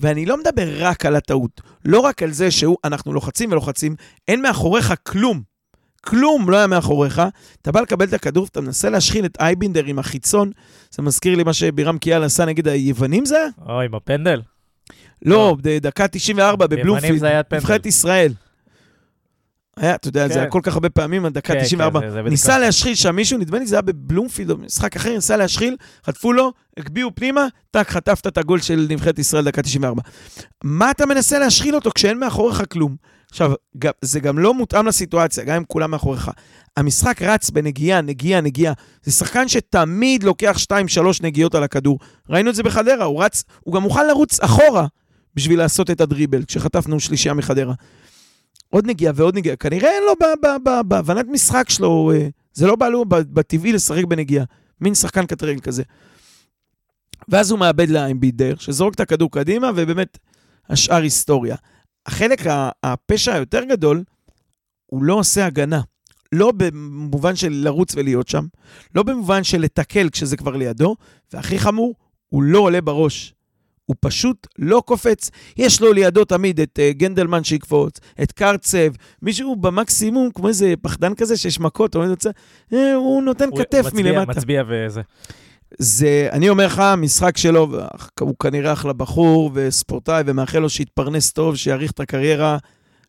[0.00, 3.96] ואני לא מדבר רק על הטעות, לא רק על זה שאנחנו לוחצים ולוחצים,
[4.28, 5.51] אין מאחוריך כלום.
[6.06, 7.22] כלום לא היה מאחוריך.
[7.62, 10.50] אתה בא לקבל את הכדור, אתה מנסה להשחיל את אייבינדר עם החיצון.
[10.90, 13.46] זה מזכיר לי מה שבירם קיאל עשה נגד היוונים זה היה?
[13.76, 14.40] אוי, עם הפנדל?
[15.24, 17.44] לא, ד- דקה 94 ביוונים בבלומפילד.
[17.52, 18.32] נבחרת ישראל.
[19.76, 20.34] היה, אתה יודע, כן.
[20.34, 22.00] זה היה כל כך הרבה פעמים, עד דקה כן, 94.
[22.00, 22.58] כן, זה- זה ניסה.
[22.58, 26.52] להשחיל שם מישהו, נדמה לי זה היה בבלומפילד או במשחק אחר, ניסה להשחיל, חטפו לו,
[26.76, 30.02] הגביהו פנימה, טאק, חטפת את הגול של נבחרת ישראל דקה 94.
[30.64, 32.96] מה אתה מנסה להשחיל אותו כשאין מאחוריך כלום?
[33.32, 33.52] עכשיו,
[34.02, 36.30] זה גם לא מותאם לסיטואציה, גם אם כולם מאחוריך.
[36.76, 38.72] המשחק רץ בנגיעה, נגיעה, נגיעה.
[39.02, 40.72] זה שחקן שתמיד לוקח 2-3
[41.22, 41.98] נגיעות על הכדור.
[42.30, 44.86] ראינו את זה בחדרה, הוא רץ, הוא גם מוכן לרוץ אחורה
[45.34, 47.74] בשביל לעשות את הדריבל, כשחטפנו שלישייה מחדרה.
[48.70, 49.56] עוד נגיעה ועוד נגיעה.
[49.56, 50.12] כנראה אין לו
[50.84, 54.44] בהבנת משחק שלו, אה, זה לא בא לו בטבעי לשחק בנגיעה.
[54.80, 55.82] מין שחקן קטרגל כזה.
[57.28, 60.18] ואז הוא מאבד לאמביט דר, שזורק את הכדור קדימה, ובאמת,
[60.68, 61.56] השאר היסטוריה.
[62.06, 62.40] החלק,
[62.82, 64.04] הפשע היותר גדול,
[64.86, 65.80] הוא לא עושה הגנה.
[66.32, 68.46] לא במובן של לרוץ ולהיות שם,
[68.94, 70.96] לא במובן של לתקל כשזה כבר לידו,
[71.32, 71.94] והכי חמור,
[72.28, 73.34] הוא לא עולה בראש.
[73.86, 75.30] הוא פשוט לא קופץ.
[75.56, 78.78] יש לו לידו תמיד את uh, גנדלמן שיקפוץ, את קרצב,
[79.22, 82.04] מישהו במקסימום, כמו איזה פחדן כזה שיש מכות, הוא,
[82.72, 84.30] אה, הוא נותן הוא כתף מצביע- מלמטה.
[84.32, 85.00] מצביע וזה.
[85.78, 87.68] זה, אני אומר לך, משחק שלו,
[88.20, 92.58] הוא כנראה אחלה בחור וספורטאי, ומאחל לו שיתפרנס טוב, שיאריך את הקריירה.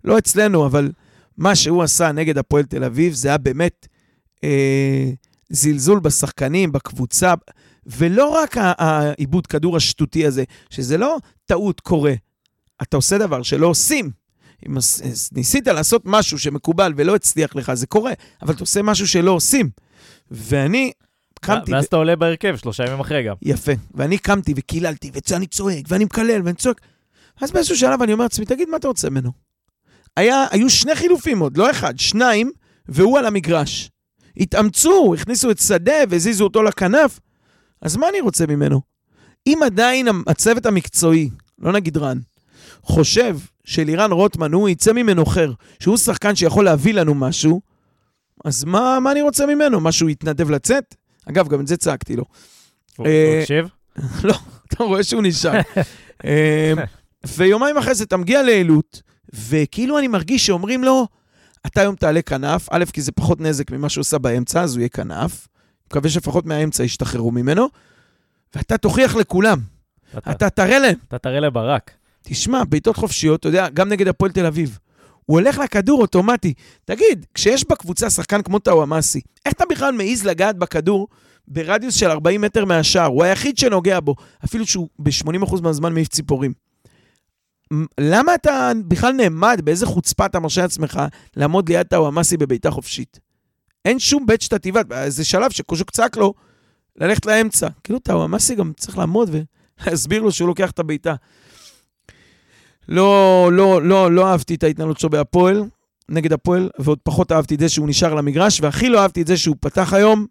[0.04, 0.91] לא אצלנו, אבל
[1.38, 3.88] מה שהוא עשה נגד הפועל תל אביב, זה היה באמת
[4.43, 5.10] אה,
[5.49, 7.34] זלזול בשחקנים, בקבוצה,
[7.86, 12.13] ולא רק העיבוד כדור השטותי הזה, שזה לא טעות קורה.
[12.82, 14.12] אתה עושה דבר שלא עושים.
[14.67, 14.78] אם
[15.32, 19.69] ניסית לעשות משהו שמקובל ולא הצליח לך, זה קורה, אבל אתה עושה משהו שלא עושים.
[20.32, 20.91] ואני
[21.45, 21.73] קמתי...
[21.73, 23.36] ואז אתה עולה בהרכב שלושה ימים אחרי גם.
[23.41, 23.71] יפה.
[23.93, 26.82] ואני קמתי וקיללתי, ואני צועק, ואני מקלל, ואני צועק.
[27.41, 29.32] אז באיזשהו שלב אני אומר לעצמי, תגיד, מה אתה רוצה ממנו?
[30.17, 32.51] היה, היו שני חילופים עוד, לא אחד, שניים,
[32.88, 33.89] והוא על המגרש.
[34.38, 37.19] התאמצו, הכניסו את שדה והזיזו אותו לכנף,
[37.82, 38.82] אז מה אני רוצה ממנו?
[39.47, 41.29] אם עדיין הצוות המקצועי,
[41.60, 42.19] לא נגיד רן,
[42.82, 47.62] חושב שלירן רוטמן, הוא יצא ממנו חר, שהוא שחקן שיכול להביא לנו משהו,
[48.45, 49.82] אז מה, מה אני רוצה ממנו?
[49.82, 50.95] משהו יתנדב לצאת?
[51.29, 52.23] אגב, גם את זה צעקתי לו.
[52.97, 53.67] הוא אה, הוא הקשיב?
[54.67, 55.53] אתה רואה שהוא נשאר.
[56.23, 56.29] אמ,
[57.27, 59.01] ויומיים אחרי זה אתה מגיע לעילוט,
[59.33, 61.07] וכאילו אני מרגיש שאומרים לו,
[61.65, 64.79] אתה היום תעלה כנף, א', כי זה פחות נזק ממה שהוא עושה באמצע, אז הוא
[64.79, 65.47] יהיה כנף.
[65.88, 67.67] מקווה שלפחות מהאמצע ישתחררו ממנו,
[68.55, 69.59] ואתה תוכיח לכולם,
[70.31, 70.95] אתה תראה להם.
[71.07, 71.91] אתה תראה לברק.
[72.23, 74.79] תשמע, בעיטות חופשיות, אתה יודע, גם נגד הפועל תל אביב.
[75.25, 76.53] הוא הולך לכדור אוטומטי.
[76.86, 81.07] תגיד, כשיש בקבוצה שחקן כמו טאוואמאסי, איך אתה בכלל מעז לגעת בכדור
[81.47, 83.05] ברדיוס של 40 מטר מהשער?
[83.05, 86.53] הוא היחיד שנוגע בו, אפילו שהוא ב-80% מהזמן מעיף ציפורים.
[87.99, 91.01] למה אתה בכלל נעמד, באיזה חוצפה אתה מרשה לעצמך
[91.36, 93.19] לעמוד ליד טאוואמאסי בבעיטה חופשית?
[93.86, 96.33] אין שום בית שאתה תבעט, זה שלב שקוז'וק צעק לו
[96.95, 97.67] ללכת לאמצע.
[97.83, 99.29] כאילו, טאוואמאסי גם צריך לעמוד
[99.81, 101.15] ולהסביר לו שהוא לוקח את הבעיטה.
[102.87, 105.63] לא, לא, לא, לא אהבתי את ההתנהלות שלו בהפועל,
[106.09, 109.27] נגד הפועל, ועוד פחות אהבתי את זה שהוא נשאר על המגרש, והכי לא אהבתי את
[109.27, 110.25] זה שהוא פתח היום.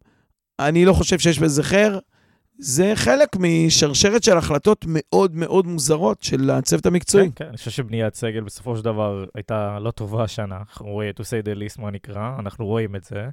[0.58, 1.98] אני לא חושב שיש בזה חר.
[2.58, 7.26] זה חלק משרשרת של החלטות מאוד מאוד מוזרות של הצוות המקצועי.
[7.26, 10.56] כן, כן, אני חושב שבניית סגל בסופו של דבר הייתה לא טובה השנה.
[10.56, 13.28] אנחנו רואים, to say the least, מה נקרא, אנחנו רואים את זה.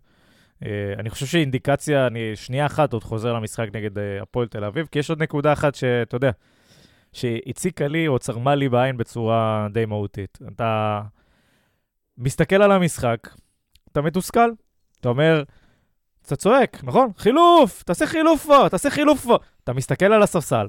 [0.66, 4.88] אה, אני חושב שאינדיקציה, אני שנייה אחת עוד חוזר למשחק נגד אה, הפועל תל אביב,
[4.92, 6.32] כי יש עוד נקודה אחת שאתה יודע,
[7.14, 10.38] שהציקה לי או צרמה לי בעין בצורה די מהותית.
[10.56, 11.02] אתה
[12.18, 13.18] מסתכל על המשחק,
[13.92, 14.52] אתה מתוסכל,
[15.02, 15.44] אתה אומר,
[16.26, 17.10] אתה צועק, נכון?
[17.18, 19.38] חילוף, תעשה חילוף פה, תעשה חילוף פה.
[19.64, 20.68] אתה מסתכל על הספסל,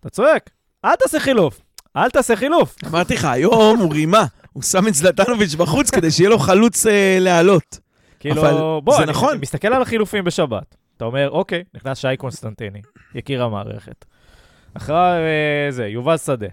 [0.00, 0.50] אתה צועק,
[0.84, 1.60] אל תעשה חילוף,
[1.96, 2.76] אל תעשה חילוף.
[2.86, 7.16] אמרתי לך, היום הוא רימה, הוא שם את זלטנוביץ' בחוץ כדי שיהיה לו חלוץ אה,
[7.20, 7.78] לעלות.
[8.20, 9.38] כאילו, אבל בוא, זה אני, נכון.
[9.38, 10.76] מסתכל על החילופים בשבת.
[10.96, 12.80] אתה אומר, אוקיי, נכנס שי קונסטנטיני,
[13.14, 14.04] יקיר המערכת.
[14.74, 16.46] אחרי אה, זה, יובל שדה,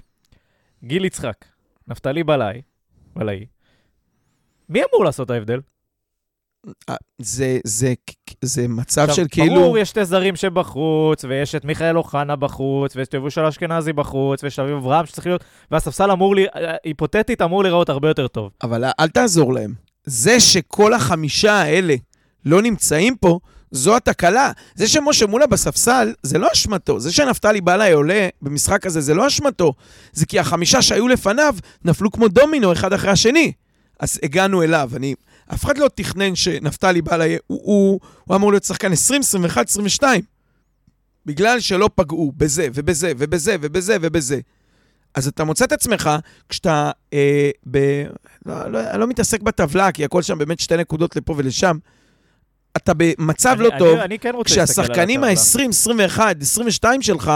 [0.83, 1.45] גיל יצחק,
[1.87, 2.61] נפתלי בלעי,
[3.15, 3.45] בלעי.
[4.69, 5.59] מי אמור לעשות את ההבדל?
[6.89, 7.93] אה, זה, זה,
[8.41, 9.55] זה מצב עכשיו, של כאילו...
[9.55, 14.43] ברור, יש שתי זרים שבחוץ, ויש את מיכאל אוחנה בחוץ, ויש את יבושל אשכנזי בחוץ,
[14.43, 16.45] ויש אביב אברהם שצריך להיות, והספסל אמור, לי,
[16.83, 18.51] היפותטית אמור להיראות הרבה יותר טוב.
[18.63, 19.73] אבל אל תעזור להם.
[20.03, 21.95] זה שכל החמישה האלה
[22.45, 23.39] לא נמצאים פה,
[23.71, 24.51] זו התקלה.
[24.75, 26.99] זה שמשה מולה בספסל, זה לא אשמתו.
[26.99, 29.73] זה שנפתלי בלעי עולה במשחק הזה, זה לא אשמתו.
[30.13, 31.55] זה כי החמישה שהיו לפניו
[31.85, 33.51] נפלו כמו דומינו אחד אחרי השני.
[33.99, 34.91] אז הגענו אליו.
[34.95, 35.15] אני...
[35.53, 40.21] אף אחד לא תכנן שנפתלי בלעי, הוא, הוא, הוא אמור להיות שחקן 20, 21, 22.
[41.25, 44.39] בגלל שלא פגעו בזה ובזה ובזה ובזה ובזה.
[45.13, 46.09] אז אתה מוצא את עצמך,
[46.49, 48.03] כשאתה אה, ב...
[48.45, 51.77] לא, לא, אני לא מתעסק בטבלה, כי הכל שם באמת שתי נקודות לפה ולשם.
[52.77, 55.31] אתה במצב אני- לא טוב, אני, אני כן רוצה כשהשחקנים הטבלה.
[55.65, 57.31] ה-20, 21, 22 שלך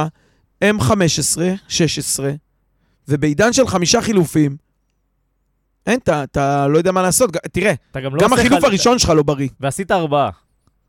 [0.62, 2.32] הם 15, 16,
[3.08, 4.58] ובעידן של חמישה חילופים,
[5.88, 7.30] אין, אתה- אתה לא יודע מה לעשות.
[7.52, 9.50] תראה, גם לא גם החילוף חל- הראשון שלך לא בריא.
[9.60, 10.30] ועשית ארבעה,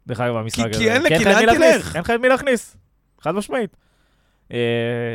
[0.06, 0.78] דרך אגב, במשחק הזה.
[0.78, 1.94] כי אין לך- לאן מי להכניס, תלך?
[1.96, 2.76] אין לך את מי להכניס,
[3.20, 3.76] חד משמעית.
[4.52, 4.56] אה,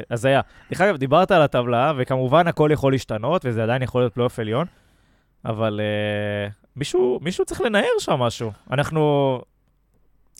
[0.10, 0.42] אז היה.
[0.72, 4.66] דרך אגב, דיברת על הטבלה, וכמובן הכל יכול להשתנות, וזה עדיין יכול להיות פלייאוף עליון,
[5.46, 8.52] אבל אה, מישהו, מישהו צריך לנער שם משהו.
[8.72, 9.42] אנחנו...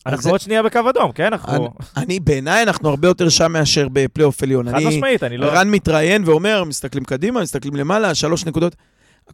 [0.06, 1.26] אנחנו זה- עוד שנייה בקו אדום, כן?
[1.26, 1.74] אנחנו...
[1.98, 4.68] אני, בעיניי, אנחנו הרבה יותר שם מאשר בפלייאוף עליון.
[4.70, 5.46] חד אני- משמעית, אני לא...
[5.48, 8.76] רן מתראיין ואומר, מסתכלים קדימה, מסתכלים למעלה, שלוש נקודות.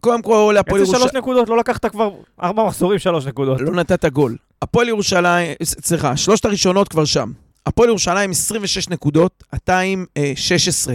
[0.00, 1.22] קודם כל, הפועל איזה שלוש ירושלים...
[1.22, 1.48] נקודות?
[1.48, 2.10] לא לקחת כבר
[2.42, 3.60] ארבע מחזורים שלוש נקודות.
[3.60, 4.36] לא נתת גול.
[4.62, 7.32] הפועל ירושלים, סליחה, שלושת הראשונות כבר שם.
[7.66, 10.94] הפועל ירושלים 26 נקודות, אתה עם אה, 16.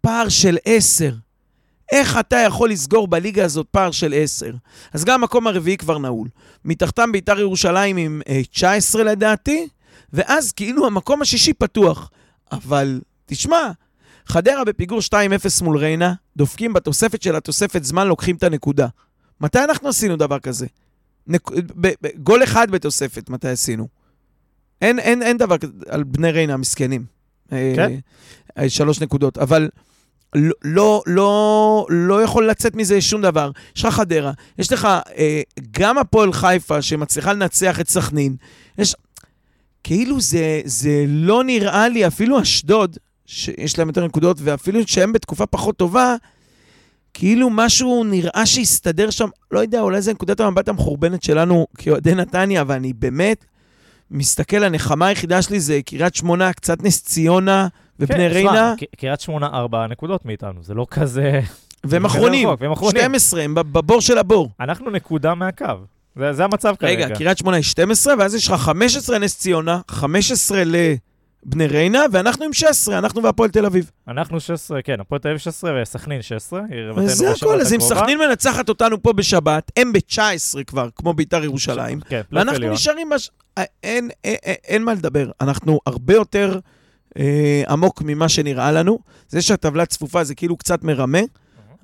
[0.00, 1.10] פער של 10.
[1.92, 4.50] איך אתה יכול לסגור בליגה הזאת פער של 10?
[4.92, 6.28] אז גם המקום הרביעי כבר נעול.
[6.64, 9.68] מתחתם ביתר ירושלים עם אה, 19 לדעתי,
[10.12, 12.10] ואז כאילו המקום השישי פתוח.
[12.52, 13.70] אבל תשמע,
[14.26, 15.14] חדרה בפיגור 2-0
[15.64, 18.86] מול ריינה, דופקים בתוספת של התוספת זמן, לוקחים את הנקודה.
[19.40, 20.66] מתי אנחנו עשינו דבר כזה?
[21.26, 21.50] נק...
[21.50, 21.88] ב...
[22.02, 22.06] ב...
[22.22, 23.88] גול אחד בתוספת, מתי עשינו?
[24.82, 27.04] אין, אין, אין דבר כזה על בני ריינה המסכנים.
[27.48, 27.92] כן.
[28.58, 29.68] אה, שלוש נקודות, אבל
[30.36, 33.50] לא, לא, לא, לא יכול לצאת מזה שום דבר.
[33.76, 38.36] יש לך חדרה, יש לך אה, גם הפועל חיפה שמצליחה לנצח את סכנין.
[38.78, 38.94] יש...
[39.84, 42.96] כאילו זה, זה לא נראה לי, אפילו אשדוד,
[43.26, 46.14] שיש להם יותר נקודות, ואפילו שהם בתקופה פחות טובה,
[47.14, 52.60] כאילו משהו נראה שהסתדר שם, לא יודע, אולי זה נקודת המבט המחורבנת שלנו כאוהדי נתניה,
[52.60, 53.44] אבל אני באמת
[54.10, 57.68] מסתכל, הנחמה היחידה שלי זה קריית שמונה, קצת נס ציונה
[58.00, 61.40] ובני כן, ריינה, קריית שמונה ארבע נקודות מאיתנו, זה לא כזה...
[61.84, 63.02] והם זה אחרונים, רחוק, והם אחרונים.
[63.02, 64.50] 12, הם בבור של הבור.
[64.60, 65.64] אנחנו נקודה מהקו.
[66.16, 67.06] זה, זה המצב כרגע.
[67.06, 72.44] רגע, קריית שמונה היא 12, ואז יש לך 15 נס ציונה, 15 לבני ריינה, ואנחנו
[72.44, 73.90] עם 16, אנחנו והפועל תל אביב.
[74.08, 76.60] אנחנו 16, כן, הפועל תל אביב 16 וסכנין 16.
[76.70, 77.80] היא רבתנו וזה הכל, אז אם.
[77.80, 82.72] סכנין מנצחת אותנו פה בשבת, הם ב-19 כבר, כמו ביתר ירושלים, כן, ואנחנו.
[82.72, 83.30] נשארים, בש...
[83.58, 86.58] אה, אין, אין, אין, אין מה לדבר, אנחנו הרבה יותר
[87.18, 88.98] אה, עמוק ממה שנראה לנו.
[89.28, 91.20] זה שהטבלה צפופה זה כאילו קצת מרמה,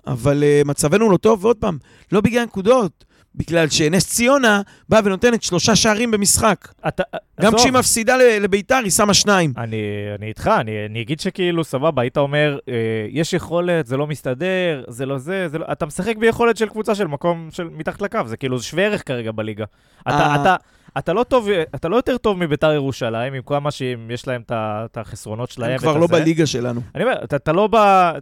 [0.06, 1.78] אבל אה, מצבנו לא טוב, ועוד פעם,
[2.12, 6.68] לא בגלל נקודות, בגלל שנס ציונה באה ונותנת שלושה שערים במשחק.
[6.88, 7.02] אתה,
[7.40, 9.52] גם עזוב, כשהיא מפסידה לביתר, היא שמה שניים.
[9.56, 9.76] אני,
[10.18, 12.74] אני איתך, אני, אני אגיד שכאילו, סבבה, היית אומר, אה,
[13.10, 15.66] יש יכולת, זה לא מסתדר, זה לא זה, זה לא...
[15.72, 19.32] אתה משחק ביכולת של קבוצה של מקום של מתחת לקו, זה כאילו, שווה ערך כרגע
[19.32, 19.64] בליגה.
[20.02, 20.42] אתה, אה.
[20.42, 20.56] אתה,
[20.98, 25.50] אתה לא טוב, אתה לא יותר טוב מביתר ירושלים, עם כמה שיש להם את החסרונות
[25.50, 25.70] שלהם.
[25.70, 26.12] הם כבר לא הזה.
[26.12, 26.80] בליגה שלנו.
[26.94, 27.76] אני אומר, אתה, אתה לא ב...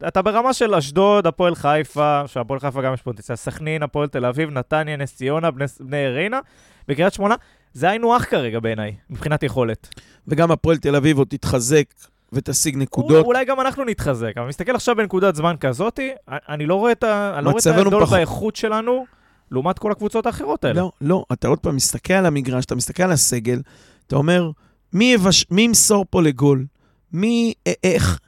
[0.09, 4.51] אתה ברמה של אשדוד, הפועל חיפה, שהפועל חיפה גם יש פוטנציאל, סכנין, הפועל תל אביב,
[4.51, 6.41] נתניה, נס ציונה, בני, בני ריינה,
[6.89, 7.35] בקריית שמונה,
[7.73, 9.89] זה היינו הך כרגע בעיניי, מבחינת יכולת.
[10.29, 11.85] וגם הפועל תל אביב עוד תתחזק
[12.33, 13.27] ותשיג נקודות.
[13.27, 17.05] אולי גם אנחנו נתחזק, אבל מסתכל עכשיו בנקודת זמן כזאתי, אני לא רואה את
[17.43, 18.09] לא את ההבדל פחות.
[18.09, 19.05] באיכות שלנו
[19.51, 20.81] לעומת כל הקבוצות האחרות האלה.
[20.81, 23.61] לא, לא, אתה עוד פעם מסתכל על המגרש, אתה מסתכל על הסגל,
[24.07, 24.51] אתה אומר,
[24.93, 25.17] מי,
[25.59, 26.67] ימסור פה לגול?
[27.13, 28.19] מי, א- איך,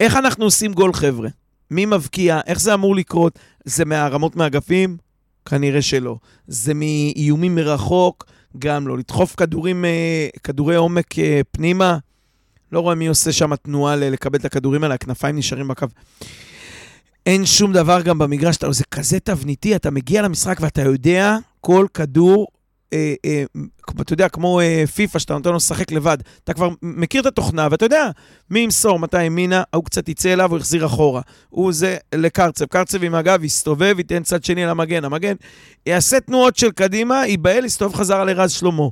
[0.00, 1.28] איך אנחנו עושים גול, חבר'ה?
[1.70, 2.40] מי מבקיע?
[2.46, 3.38] איך זה אמור לקרות?
[3.64, 4.96] זה מהרמות מאגפים?
[5.48, 6.16] כנראה שלא.
[6.46, 8.24] זה מאיומים מרחוק?
[8.58, 8.98] גם לא.
[8.98, 11.98] לדחוף כדורים, אה, כדורי עומק אה, פנימה?
[12.72, 15.86] לא רואה מי עושה שם תנועה לקבל את הכדורים האלה, הכנפיים נשארים בקו.
[17.26, 22.46] אין שום דבר גם במגרש, זה כזה תבניתי, אתה מגיע למשחק ואתה יודע כל כדור,
[22.92, 23.44] אה, אה,
[24.00, 26.18] אתה יודע, כמו אה, פיפא, שאתה נותן לו לשחק לבד.
[26.44, 28.10] אתה כבר מכיר את התוכנה, ואתה יודע
[28.50, 31.20] מי ימסור, מתי ימינה, ההוא קצת יצא אליו, הוא יחזיר אחורה.
[31.48, 35.34] הוא זה לקרצב, קרצב עם הגב, יסתובב, ייתן צד שני על המגן.
[35.86, 38.88] יעשה תנועות של קדימה, ייבהל, יסתובב חזרה לרז שלמה.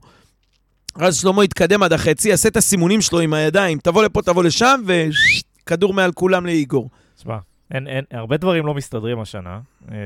[0.98, 4.82] רז שלמה יתקדם עד החצי, יעשה את הסימונים שלו עם הידיים, תבוא לפה, תבוא לשם,
[4.86, 6.90] וכדור מעל כולם לאיגור.
[7.16, 7.38] תשמע,
[7.70, 9.60] אין, אין, הרבה דברים לא מסתדרים השנה,
[9.92, 9.96] אה,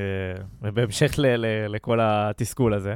[0.62, 2.94] ובהמשך ל, ל, לכל התסכול הזה.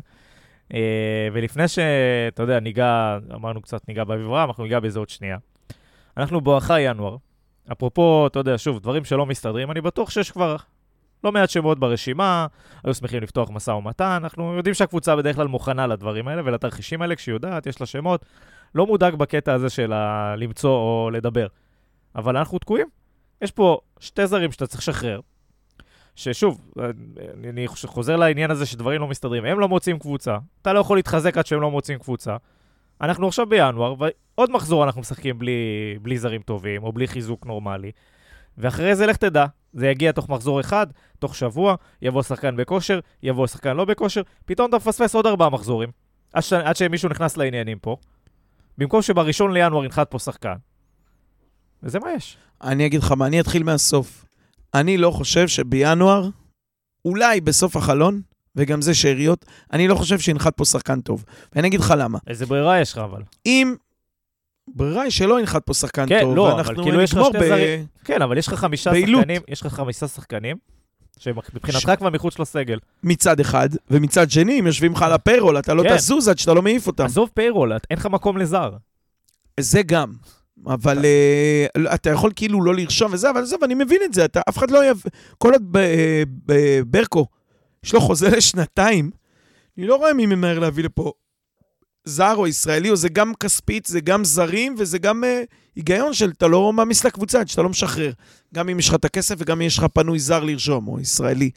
[0.75, 5.39] אה, ולפני שאתה יודע, ניגע, אמרנו קצת ניגע באביב רם, אנחנו ניגע בזה עוד שנייה.
[6.17, 7.17] אנחנו בואכה ינואר.
[7.73, 10.57] אפרופו, אתה יודע, שוב, דברים שלא מסתדרים, אני בטוח שיש כבר
[11.25, 12.47] לא מעט שמות ברשימה,
[12.85, 17.17] היו שמחים לפתוח משא ומתן, אנחנו יודעים שהקבוצה בדרך כלל מוכנה לדברים האלה ולתרחישים האלה,
[17.17, 18.25] כשהיא יודעת, יש לה שמות.
[18.75, 19.93] לא מודאג בקטע הזה של
[20.37, 21.47] למצוא או לדבר.
[22.17, 23.02] אבל אנחנו תקועים.
[23.43, 25.21] יש פה שתי זרים שאתה צריך לשחרר,
[26.15, 26.73] ששוב,
[27.49, 29.45] אני, חוזר לעניין הזה שדברים לא מסתדרים.
[29.45, 32.37] הם לא מוצאים קבוצה, אתה לא יכול להתחזק עד שהם לא מוצאים קבוצה.
[33.01, 35.53] אנחנו עכשיו בינואר, ועוד מחזור אנחנו משחקים בלי,
[36.03, 37.91] בלי זרים טובים, או בלי חיזוק נורמלי.
[38.59, 40.87] ואחרי זה לך תדע, זה יגיע תוך מחזור אחד,
[41.19, 45.89] תוך שבוע, יבוא שחקן בכושר, יבוא שחקן לא בכושר, פתאום אתה מפספס עוד ארבעה מחזורים,
[46.33, 46.53] עד, ש...
[46.53, 47.97] עד שמישהו נכנס לעניינים פה.
[48.79, 50.55] במקום שבראשון לינואר ינחת פה שחקן.
[51.83, 52.37] וזה מה יש.
[52.63, 54.25] אני אגיד לך מה, אני אתחיל מהסוף.
[54.75, 56.29] אני לא חושב שבינואר
[57.05, 58.21] אולי בסוף החלון,
[58.57, 61.25] וגם זה שאריות, אני לא חושב שינחת פה שחקן טוב.
[61.53, 62.19] ואני אגיד לך למה.
[62.27, 63.23] איזה ברירה יש לך אבל.
[63.47, 63.75] אם...
[64.69, 67.39] ברירה היא שלא ינחת פה שחקן כן, טוב, לא, ואנחנו כאילו נגמור ב...
[67.39, 67.87] זרים.
[68.05, 69.21] כן, אבל יש לך חמישה בעילות.
[69.21, 70.57] שחקנים, יש לך חמישה שחקנים,
[71.19, 72.79] שמבחינתך כבר מחוץ לסגל.
[73.03, 75.97] מצד אחד, ומצד שני, אם יושבים לך על הפיירול, אתה לא כן.
[75.97, 77.05] תזוז עד שאתה לא מעיף אותם.
[77.05, 78.71] עזוב פיירול, אין לך מקום לזר.
[79.61, 80.13] זה גם.
[80.67, 84.25] אבל אה, אתה יכול כאילו לא לרשום וזה, אבל עזוב, אני מבין את זה.
[84.25, 85.03] אתה, אף אחד לא יב...
[85.39, 86.23] כל עוד אה,
[86.87, 87.27] ברקו,
[87.85, 89.11] יש לו חוזה לשנתיים,
[89.79, 91.13] אני לא רואה מי ממהר להביא לפה
[92.05, 95.43] זר או ישראלי, או זה גם כספית, זה גם זרים, וזה גם אה,
[95.77, 98.13] היגיון של אתה לא מעמיס לקבוצה, עד שאתה לא משחרר.
[98.55, 101.51] גם אם יש לך את הכסף וגם אם יש לך פנוי זר לרשום, או ישראלי.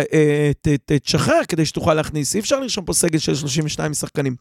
[0.00, 2.34] ת, ת, תשחרר כדי שתוכל להכניס.
[2.34, 4.36] אי אפשר לרשום פה סגל של 32 שחקנים.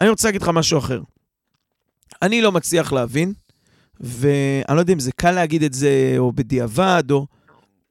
[0.00, 1.00] אני רוצה להגיד לך משהו אחר.
[2.22, 3.32] אני לא מצליח להבין,
[4.00, 7.26] ואני לא יודע אם זה קל להגיד את זה, או בדיעבד, או...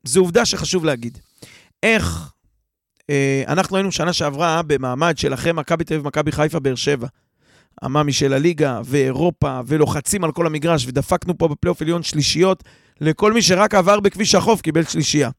[0.04, 1.18] זו עובדה שחשוב להגיד.
[1.84, 2.32] איך
[3.10, 7.08] אה, אנחנו היינו שנה שעברה במעמד של אחרי מכבי תל אביב, מכבי חיפה, באר שבע.
[7.82, 12.64] המאמי של הליגה, ואירופה, ולוחצים על כל המגרש, ודפקנו פה בפלייאוף עליון שלישיות
[13.02, 15.30] לכל מי שרק עבר בכביש החוף קיבל שלישייה.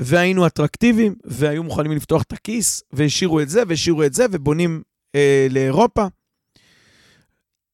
[0.00, 4.82] והיינו אטרקטיביים, והיו מוכנים לפתוח את הכיס, והשאירו את זה, והשאירו את זה, ובונים
[5.14, 6.06] אה, לאירופה.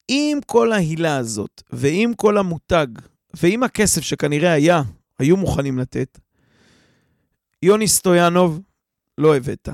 [0.07, 2.87] עם כל ההילה הזאת, ועם כל המותג,
[3.33, 4.81] ועם הכסף שכנראה היה,
[5.19, 6.19] היו מוכנים לתת,
[7.63, 8.61] יוני סטויאנוב,
[9.17, 9.69] לא הבאת.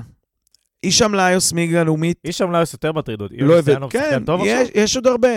[0.82, 3.36] הישאם ליוס מיגה לאומית, איש לאוס יותר מטריד אותי.
[3.36, 3.78] לא הבאת.
[3.90, 4.68] כן, יש?
[4.74, 5.28] יש עוד הרבה.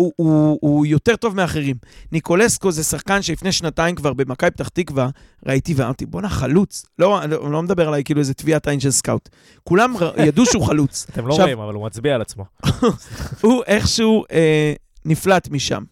[0.00, 1.76] הוא, הוא, הוא יותר טוב מאחרים.
[2.12, 5.08] ניקולסקו זה שחקן שלפני שנתיים כבר במכבי פתח תקווה,
[5.46, 6.86] ראיתי ואמרתי, בואנה, חלוץ.
[6.98, 9.28] לא, אני לא, לא מדבר עליי כאילו איזה טביעת עין של סקאוט.
[9.64, 11.06] כולם ידעו שהוא חלוץ.
[11.10, 12.44] אתם לא עכשיו- רואים, אבל הוא מצביע על עצמו.
[13.42, 14.72] הוא איכשהו אה,
[15.04, 15.82] נפלט משם.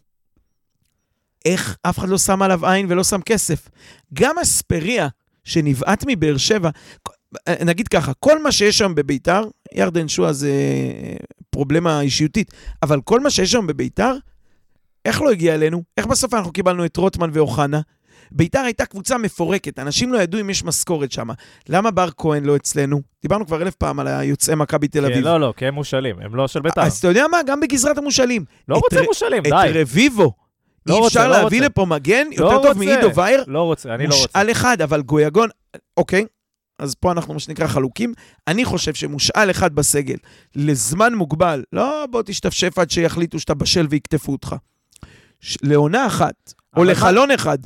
[1.45, 3.69] איך אף אחד לא שם עליו עין ולא שם כסף.
[4.13, 5.07] גם אספריה,
[5.43, 6.69] שנבעט מבאר שבע,
[7.47, 9.43] אה, נגיד ככה, כל מה שיש שם בביתר,
[9.73, 10.51] ירדן שואה זה
[11.59, 14.15] אה, פרובלמה אישיותית, אבל כל מה שיש שם בביתר,
[15.05, 15.83] איך לא הגיע אלינו?
[15.97, 17.81] איך בסוף אנחנו קיבלנו את רוטמן ואוחנה?
[18.31, 21.27] ביתר הייתה קבוצה מפורקת, אנשים לא ידעו אם יש משכורת שם.
[21.69, 23.01] למה בר כהן לא אצלנו?
[23.21, 25.25] דיברנו כבר אלף פעם על היוצאי מכבי תל כן, אביב.
[25.25, 26.81] לא, לא, כי הם מושאלים, הם לא של בית"ר.
[26.81, 27.37] אז אתה יודע מה?
[27.45, 28.45] גם בגזרת המושאלים.
[28.67, 29.81] לא את רוצה מושאלים, את די.
[29.81, 30.33] רביבו.
[30.85, 31.65] לא אי אפשר לא להביא רוצה.
[31.69, 32.77] לפה מגן לא יותר טוב.
[32.77, 33.43] מעידו וייר?
[33.47, 34.27] לא רוצה, אני לא רוצה.
[34.27, 35.49] מושאל אחד, אבל גויגון,
[35.97, 36.25] אוקיי,
[36.79, 38.13] אז פה אנחנו מה שנקרא חלוקים.
[38.47, 40.17] אני חושב שמושאל אחד בסגל
[40.55, 44.55] לזמן מוגבל, לא בוא תשתפשף עד שיחליטו שאתה בשל ויקטפו אותך.
[45.63, 47.57] לעונה אחת, או אבל מה- לחלון אחד,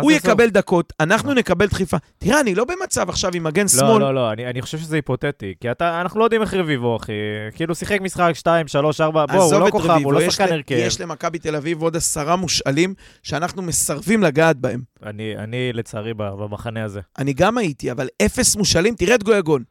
[0.00, 0.12] הוא?
[0.12, 1.96] יקבל דקות, אנחנו נקבל דחיפה.
[2.18, 4.00] תראה, אני לא במצב עכשיו עם מגן לא, שמאל.
[4.00, 7.12] לא, לא, אני, אני חושב שזה היפותטי, כי אתה, אנחנו לא יודעים איך רביבו, אחי.
[7.54, 10.74] כאילו, שיחק משחק 2, 3, 4, בוא, הוא לא כוכב, רביבו, הוא לא שחקן הרכב.
[10.78, 14.80] יש למכבי תל אביב עוד עשרה מושאלים שאנחנו מסרבים לגעת בהם.
[15.02, 17.00] אני, אני, לצערי, במחנה הזה.
[17.18, 19.62] אני גם הייתי, אבל אפס מושאלים, תראה את גויגון.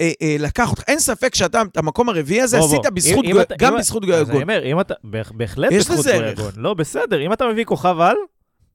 [0.00, 2.90] אה, אה, לקח אותך, אין ספק שאתה, את המקום הרביעי הזה בוא, עשית בוא.
[2.90, 4.42] בזכות, אם- גוי- אם גם אם- בזכות אז אני גויגון.
[4.42, 6.06] אומר, אם אתה, בהח- בהחלט בזכות.
[6.06, 6.52] גויגון.
[6.56, 8.16] לא, בסדר, אם אתה מביא כוכב על,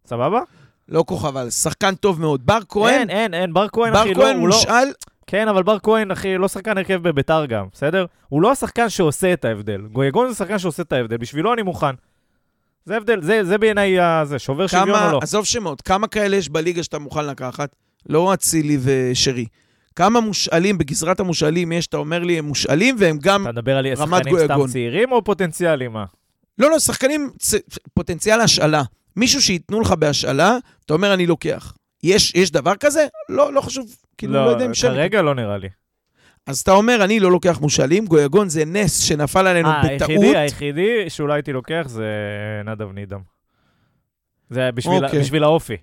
[0.05, 0.39] סבבה?
[0.89, 2.45] לא כוכב, אבל שחקן טוב מאוד.
[2.45, 4.55] בר כהן, אין, אין, אין, בר כהן, בר אחי, לא, כהן הוא לא...
[4.55, 4.87] מושאל,
[5.27, 8.05] כן, אבל בר כהן, אחי, לא שחקן הרכב בביתר גם, בסדר?
[8.29, 9.81] הוא לא השחקן שעושה את ההבדל.
[9.91, 11.95] גויגון זה שחקן שעושה את ההבדל, בשבילו אני מוכן.
[12.85, 15.19] זה הבדל, זה, זה בעיניי ה- זה, שובר שוויון כמה, או לא.
[15.21, 17.75] עזוב שמות, כמה כאלה יש בליגה שאתה מוכן לקחת?
[18.09, 19.45] לא אצילי ושרי.
[19.95, 23.41] כמה מושאלים בגזרת המושאלים יש, אתה אומר לי, הם מושאלים והם גם...
[23.43, 24.69] אתה מדבר על רמת שחקנים סתם גויגון.
[24.69, 26.05] צעירים או פוטנציאלים, מה?
[26.57, 27.53] לא, לא, שחקנים, צ-
[27.93, 28.83] פוטנציאל השאלה.
[29.15, 31.73] מישהו שייתנו לך בהשאלה, אתה אומר, אני לוקח.
[32.03, 33.07] יש, יש דבר כזה?
[33.29, 34.87] לא, לא חשוב, כאילו, לא, יודע אם שם.
[34.87, 35.69] כרגע לא נראה לי.
[36.47, 40.09] אז אתה אומר, אני לא לוקח מושאלים, גויגון זה נס שנפל עלינו אה, בטעות.
[40.09, 42.05] היחידי, היחידי שאולי הייתי לוקח זה
[42.65, 43.19] נדב נידם.
[44.49, 45.19] זה בשביל, אוקיי.
[45.19, 45.77] בשביל האופי.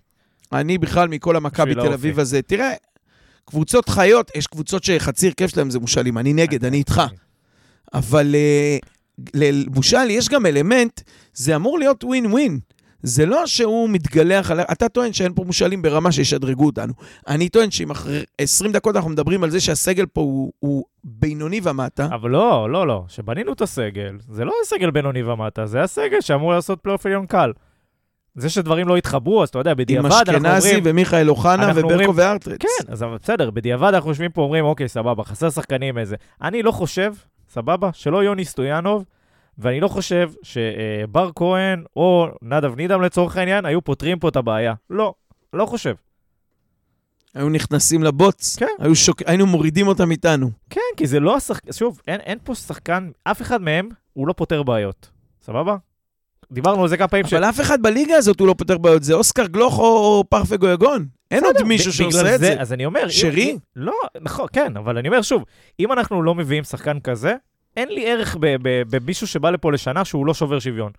[0.52, 1.92] אני בכלל מכל המכבי תל.
[1.92, 2.42] אביב הזה.
[2.42, 2.72] תראה,
[3.44, 7.02] קבוצות חיות, יש קבוצות שחצי הרכב שלהם זה מושאלים, אני נגד, אני איתך.
[7.94, 8.78] אבל אה,
[9.34, 11.00] למושאל יש גם אלמנט,
[11.34, 12.58] זה אמור להיות ווין ווין.
[13.02, 14.60] זה לא שהוא מתגלח על...
[14.60, 16.92] אתה טוען שאין פה מושאלים ברמה שישדרגו אותנו.
[17.28, 21.60] אני טוען שאם אחרי 20 דקות אנחנו מדברים על זה שהסגל פה הוא, הוא בינוני
[21.62, 23.04] ומטה, אבל לא, לא, לא.
[23.08, 27.52] כשבנינו את הסגל, זה לא סגל בינוני ומטה, זה הסגל שאמור לעשות פלייאוף עליון קל.
[28.34, 30.82] זה שדברים לא התחברו, אז אתה יודע, עם בדיעבד אנחנו אשכנזי אומרים...
[30.86, 32.60] ומיכאל אוחנה וברקו וארטרץ.
[32.60, 36.16] כן, אז בסדר, בדיעבד אנחנו יושבים פה אומרים, אוקיי, סבבה, חסר שחקנים איזה.
[36.42, 37.14] אני לא חושב,
[37.48, 39.04] סבבה, שלא יוני סטויאנוב,
[39.58, 44.74] ואני לא חושב שבר כהן או נדב נידם לצורך העניין היו פותרים פה את הבעיה.
[44.90, 45.14] לא,
[45.52, 45.94] לא חושב.
[47.34, 48.66] היו נכנסים לבוץ, כן.
[48.78, 49.22] היו שוק...
[49.26, 50.50] היינו מורידים אותם איתנו.
[50.70, 54.32] כן, כי זה לא השחקן, שוב, אין, אין פה שחקן, אף אחד מהם הוא לא
[54.32, 55.10] פותר בעיות.
[55.42, 55.76] סבבה?
[56.52, 57.32] דיברנו על זה כמה פעמים ש...
[57.34, 61.06] אבל אף אחד בליגה הזאת הוא לא פותר בעיות, זה אוסקר גלוך או פרפה גויגון.
[61.30, 62.60] אין עוד מישהו שעושה את זה.
[62.60, 63.08] אז אני אומר...
[63.08, 63.50] שרי?
[63.50, 65.44] אם- לא, נכון, כן, אבל אני אומר שוב,
[65.80, 67.34] אם אנחנו לא מביאים שחקן כזה,
[67.76, 68.36] אין לי ערך
[68.90, 70.92] במישהו שבא לפה לשנה שהוא לא שובר שוויון.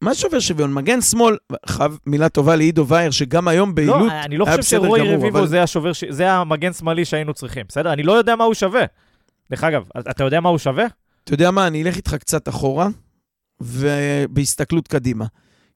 [0.00, 0.74] מה שובר שוויון?
[0.74, 4.98] מגן שמאל, חייב מילה טובה לעידו וייר, שגם היום בעילות, לא, אני לא חושב גמור,
[4.98, 7.92] רביבו אבל- זה השובר, ש- זה המגן שמאלי שהיינו צריכים, בסדר?
[7.92, 8.84] אני לא יודע מה הוא שווה.
[9.50, 10.86] דרך אגב, אתה יודע מה הוא שווה?
[11.24, 12.88] אתה יודע מה, אני אלך איתך קצת אחורה,
[13.60, 15.24] ובהסתכלות קדימה.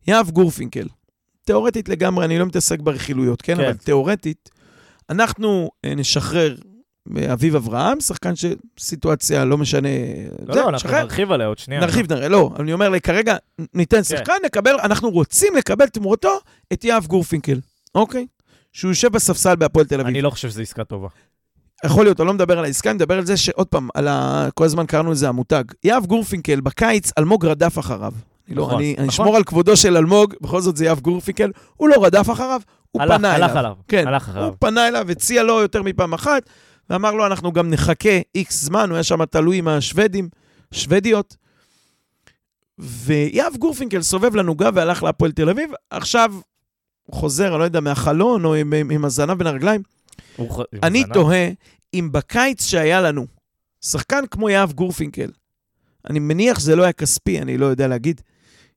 [0.06, 0.86] יהב גורפינקל,
[1.44, 3.56] תיאורטית לגמרי, אני לא מתעסק ברכילויות, כן?
[3.56, 3.64] כן.
[3.64, 4.50] אבל תיאורטית,
[5.10, 6.56] אנחנו אה, נשחרר
[7.16, 9.88] אה, אביב אברהם, שחקן שסיטואציה לא משנה,
[10.46, 11.02] לא, זה, לא, אנחנו נשחרר.
[11.02, 11.80] נרחיב עליה עוד שנייה.
[11.80, 13.36] נרחיב, נראה, לא, אני אומר, כרגע
[13.74, 16.40] ניתן שחקן, נקבל, אנחנו רוצים לקבל תמורתו
[16.72, 17.60] את יהב גורפינקל,
[17.94, 18.26] אוקיי?
[18.72, 20.06] שהוא יושב בספסל בהפועל תל אביב.
[20.06, 21.08] אני לא חושב שזו עסקה טובה.
[21.84, 24.48] יכול להיות, אני לא מדבר על העסקה, אני מדבר על זה שעוד פעם, על ה...
[24.54, 25.64] כל הזמן קראנו לזה המותג.
[25.84, 28.12] יהב גורפינקל, בקיץ, אלמוג רדף אחריו.
[28.48, 29.08] אני, לא, נכון, אני, אני נכון.
[29.08, 32.60] אשמור על כבודו של אלמוג, בכל זאת זה יהב גורפינקל, הוא לא רדף אחריו,
[32.90, 33.58] הוא הלך, פנה הלך אליו.
[33.58, 33.74] עליו.
[33.88, 34.44] כן, הלך אחריו.
[34.44, 36.42] הוא פנה אליו, הציע לו יותר מפעם אחת,
[36.90, 40.28] ואמר לו, אנחנו גם נחכה איקס זמן, הוא היה שם תלוי עם השוודים,
[40.72, 41.36] שוודיות.
[42.78, 46.34] ויהב גורפינקל סובב לנו גב והלך להפועל תל אביב, עכשיו
[47.02, 49.82] הוא חוזר, אני לא יודע, מהחלון או עם, עם, עם הזנב בין הרגליים.
[50.82, 51.04] אני.
[51.12, 51.48] תוהה
[51.94, 53.26] אם בקיץ שהיה לנו,
[53.80, 55.30] שחקן כמו יהב גורפינקל,
[56.10, 58.20] אני מניח שזה לא היה כספי, אני לא יודע להגיד,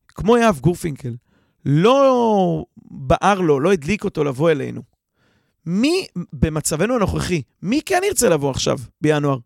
[0.07, 1.13] כמו יהב גורפינקל,
[1.65, 4.81] לא בער לו, לא הדליק אותו לבוא אלינו.
[5.65, 9.37] מי, במצבנו הנוכחי, מי כן ירצה לבוא עכשיו, בינואר?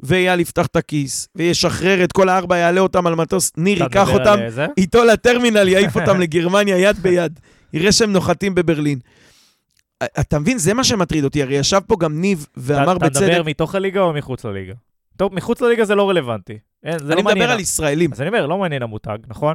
[0.00, 4.36] ואייל יפתח את הכיס, וישחרר את כל הארבע, יעלה אותם על מטוס, ניר ייקח אותם
[4.48, 4.66] זה?
[4.76, 7.40] איתו לטרמינל, יעיף אותם לגרמניה יד ביד.
[7.72, 8.98] יראה שהם נוחתים בברלין.
[10.20, 11.42] אתה מבין, זה מה שמטריד אותי.
[11.42, 14.72] הרי ישב פה גם ניב ואמר אתה בצדק, מדבר מתוך הליגה או מחוץ לליגה?
[15.16, 16.58] טוב, מחוץ לליגה זה לא רלוונטי.
[16.84, 17.38] אין, זה אני לא מעניין.
[17.44, 18.12] מדבר על ישראלים.
[18.12, 19.54] אז אני אומר, לא מעניין המותג, נכון?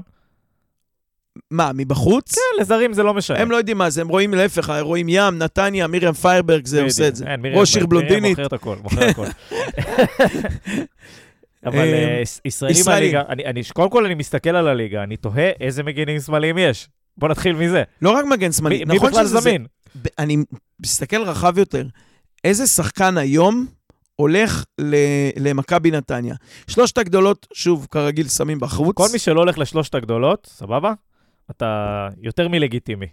[1.52, 2.36] מה, מבחוץ?
[2.36, 3.39] כן, לזרים זה לא משנה.
[3.39, 6.84] הם לא יודעים מה זה, הם רואים להפך, הם רואים ים, נתניה, מרים פיירברג, זה.
[6.84, 7.26] עושה את זה.
[7.38, 8.30] מרים- ראש עיר מרים בלונדינית.
[8.39, 9.26] מוכר את הכל, מוכר הכל.
[11.66, 11.84] אבל אה,
[12.16, 12.84] אה, יש- ישראלים.
[12.86, 16.88] בליגה, אני- אני- קודם כל אני מסתכל על הליגה, אני תוהה איזה מגנים שמאליים יש.
[17.18, 17.84] בוא נתחיל מזה.
[18.02, 19.39] לא רק מגן שמאלי, מי מי נכון בכלל שזה...
[19.39, 19.66] זמין?
[20.20, 20.38] אני
[20.80, 21.88] מסתכל רחב יותר.
[22.44, 23.68] איזה שחקן היום
[24.16, 24.64] הולך
[25.38, 26.36] למכבי נתניה?
[26.68, 28.96] שלושת הגדולות, שוב, כרגיל, שמים בחוץ.
[28.96, 30.94] כל מי שלא הולך לשלושת הגדולות, סבבה?
[31.52, 33.08] אתה יותר מלגיטימי.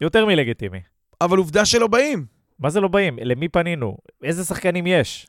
[0.00, 0.80] יותר מלגיטימי.
[1.20, 2.26] אבל עובדה שלא באים.
[2.58, 3.18] מה זה לא באים?
[3.22, 3.96] למי פנינו?
[4.22, 5.26] איזה שחקנים יש?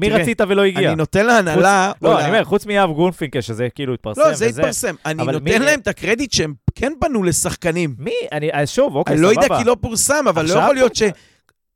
[0.00, 0.88] תראה, רצית ולא הגיע?
[0.88, 1.92] אני נותן להנהלה...
[2.02, 4.60] לא, אני אומר, חוץ מיהב גורנפינקל, שזה כאילו התפרסם לא, זה וזה.
[4.60, 4.94] התפרסם.
[5.06, 7.94] אני נותן מי- להם את הקרדיט שהם כן פנו לשחקנים.
[7.98, 8.12] מי?
[8.32, 9.34] אני, אז שוב, אוקיי, אני סבבה.
[9.34, 10.50] לא יודע כי לא פורסם, אבל לא?
[10.50, 11.02] יכול להיות ש...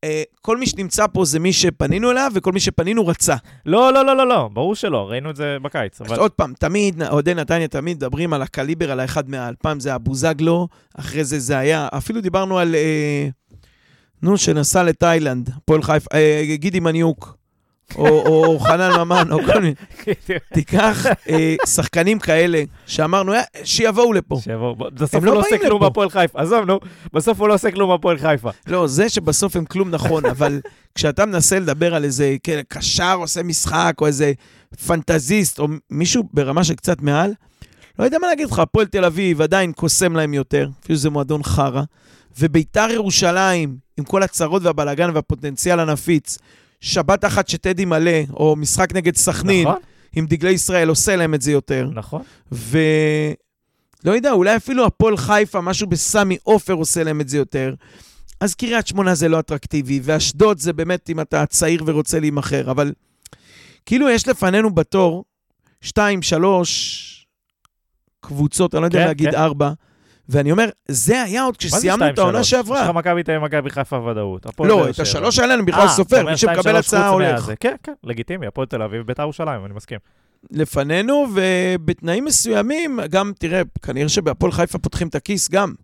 [0.05, 3.36] אה, כל מי שנמצא פה זה מי שפנינו אליו, וכל מי שפנינו רצה.
[3.66, 6.00] לא, לא, לא, לא, לא, ברור שלא, ראינו את זה בקיץ.
[6.00, 6.18] אבל...
[6.18, 9.55] עוד פעם, תמיד, אוהדי נתניה תמיד מדברים על הקליבר, על האחד מעל.
[9.62, 13.28] פעם זה הבוזגלו, אחרי זה זה היה, אפילו דיברנו על, אה,
[14.22, 17.36] נו, שנסע לתאילנד, פועל חיפה, אה, גידי מניוק,
[17.97, 19.74] או, חנן ממן, או כל מיני.
[20.53, 24.39] תיקח אה, שחקנים כאלה, שאמרנו, "אה, שיבואו לפה.
[24.45, 25.80] שיבואו, בסוף הוא לא לא עושה כלום.
[25.80, 26.41] בהפועל חיפה.
[26.41, 26.80] עזוב, נו,
[27.12, 28.51] בסוף הוא לא עושה כלום בהפועל חיפה.
[28.66, 30.61] לא, זה שבסוף הם כלום נכון, אבל
[30.95, 34.32] כשאתה מנסה לדבר על איזה כן, קשר עושה משחק, או איזה
[34.87, 37.32] פנטזיסט, או מישהו ברמה של קצת מעל,
[37.99, 41.43] לא יודע מה להגיד לך, הפועל תל אביב עדיין קוסם להם יותר, אפילו שזה מועדון
[41.43, 41.82] חרא,
[42.39, 46.39] וביתר ירושלים, עם כל הצרות והבלאגן והפוטנציאל הנפיץ,
[46.85, 49.80] שבת אחת שטדי מלא, או משחק נגד סכנין, נכון,
[50.16, 51.89] עם דגלי ישראל, עושה להם את זה יותר.
[51.95, 52.22] נכון.
[52.53, 52.78] ו...
[54.05, 57.74] לא יודע, אולי אפילו הפועל חיפה, משהו בסמי עופר עושה להם את זה יותר.
[58.41, 62.93] אז קריית שמונה זה לא אטרקטיבי, ואשדוד זה באמת אם אתה צעיר ורוצה להימכר, אבל
[63.87, 65.24] כאילו יש לפנינו בתור
[65.80, 67.26] שתיים, שלוש
[68.20, 69.37] קבוצות, אני לא יודע כן, להגיד כן.
[70.29, 72.43] ואני אומר, זה היה עוד כשסיימנו את העונה 2-3?
[72.45, 72.79] שעברה.
[72.83, 74.47] יש לך מכבי תל אביב, מכבי חיפה ודאות.
[74.61, 75.01] לא, את.
[75.01, 77.51] השלוש האלה אני בכלל אה, סופר, מי שמקבל 2-3 הצעה הולך.
[77.61, 79.99] כן, כן, לגיטימי, הפועל תל אביב, ביתר ירושלים, אני מסכים.
[80.51, 85.75] לפנינו, ובתנאים מסוימים, גם, תראה, כנראה שבהפועל חיפה פותחים את הכיס גם.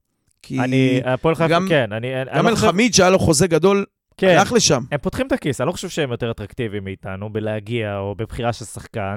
[0.43, 2.09] כי אני, הפועל חיפה, כן, אני...
[2.37, 3.85] גם לא אל חושב- חמיד, שהיה לו חוזה גדול,
[4.17, 4.83] כן, הלך לשם.
[4.93, 8.65] הם פותחים את הכיס, אני לא חושב שהם יותר אטרקטיביים מאיתנו בלהגיע או בבחירה של
[8.65, 9.17] שחקן.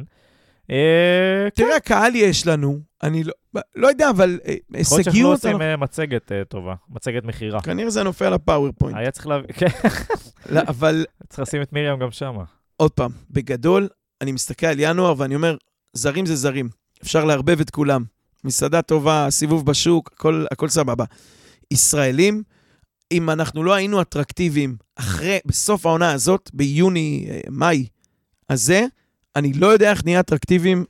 [0.71, 3.33] אה, כן, תראה, קהל יש לנו, אני לא,
[3.75, 7.61] לא יודע, אבל אה, יכול להיות שאנחנו לא הישגיות, עושים אה, מצגת טובה, מצגת מכירה.
[7.61, 8.97] כנראה זה נופל על הפאורפוינט.
[8.97, 9.67] היה צריך להביא, כן,
[10.49, 12.35] לא, אבל צריך לשים את מרים גם שם.
[12.77, 13.87] עוד פעם, בגדול,
[14.21, 15.57] אני מסתכל על ינואר ואני אומר,
[15.93, 16.69] זרים זה זרים.
[17.03, 18.03] אפשר לערבב את כולם.
[18.43, 21.05] מסעדה טובה, סיבוב בשוק, הכל, הכל סבבה.
[21.71, 22.43] ישראלים,
[23.11, 27.87] אם אנחנו לא היינו אטרקטיביים אחרי, בסוף העונה הזאת, ביוני, מאי
[28.49, 28.85] הזה,
[29.35, 30.85] אני לא יודע איך נהיה אטרקטיביים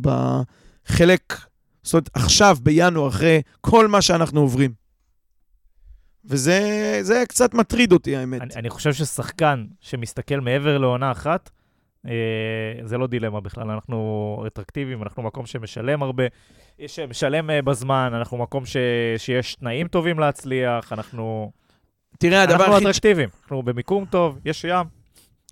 [0.00, 1.34] בחלק,
[1.82, 4.72] זאת אומרת, עכשיו, בינואר, אחרי כל מה שאנחנו עוברים.
[6.24, 8.40] וזה זה קצת מטריד אותי, האמת.
[8.42, 11.50] אני, אני חושב ששחקן שמסתכל מעבר לעונה אחת,
[12.06, 12.12] אה,
[12.84, 16.24] זה לא דילמה בכלל, אנחנו רטרקטיביים, אנחנו מקום שמשלם הרבה,
[16.86, 18.76] שמשלם אה, בזמן, אנחנו מקום ש,
[19.16, 21.52] שיש תנאים טובים להצליח, אנחנו...
[22.18, 22.86] תראה, הדבר אנחנו היחיד...
[22.86, 25.03] ש- אטרקטיביים, אנחנו במיקום טוב, יש ים.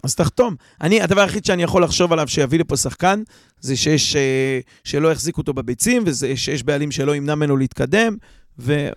[0.02, 0.54] אז תחתום.
[0.80, 3.22] אני, הדבר היחיד שאני יכול לחשוב עליו שיביא לפה שחקן,
[3.60, 8.16] זה שיש, אה, שלא יחזיק אותו בביצים, ושיש בעלים שלא ימנע ממנו להתקדם,
[8.58, 8.90] ואני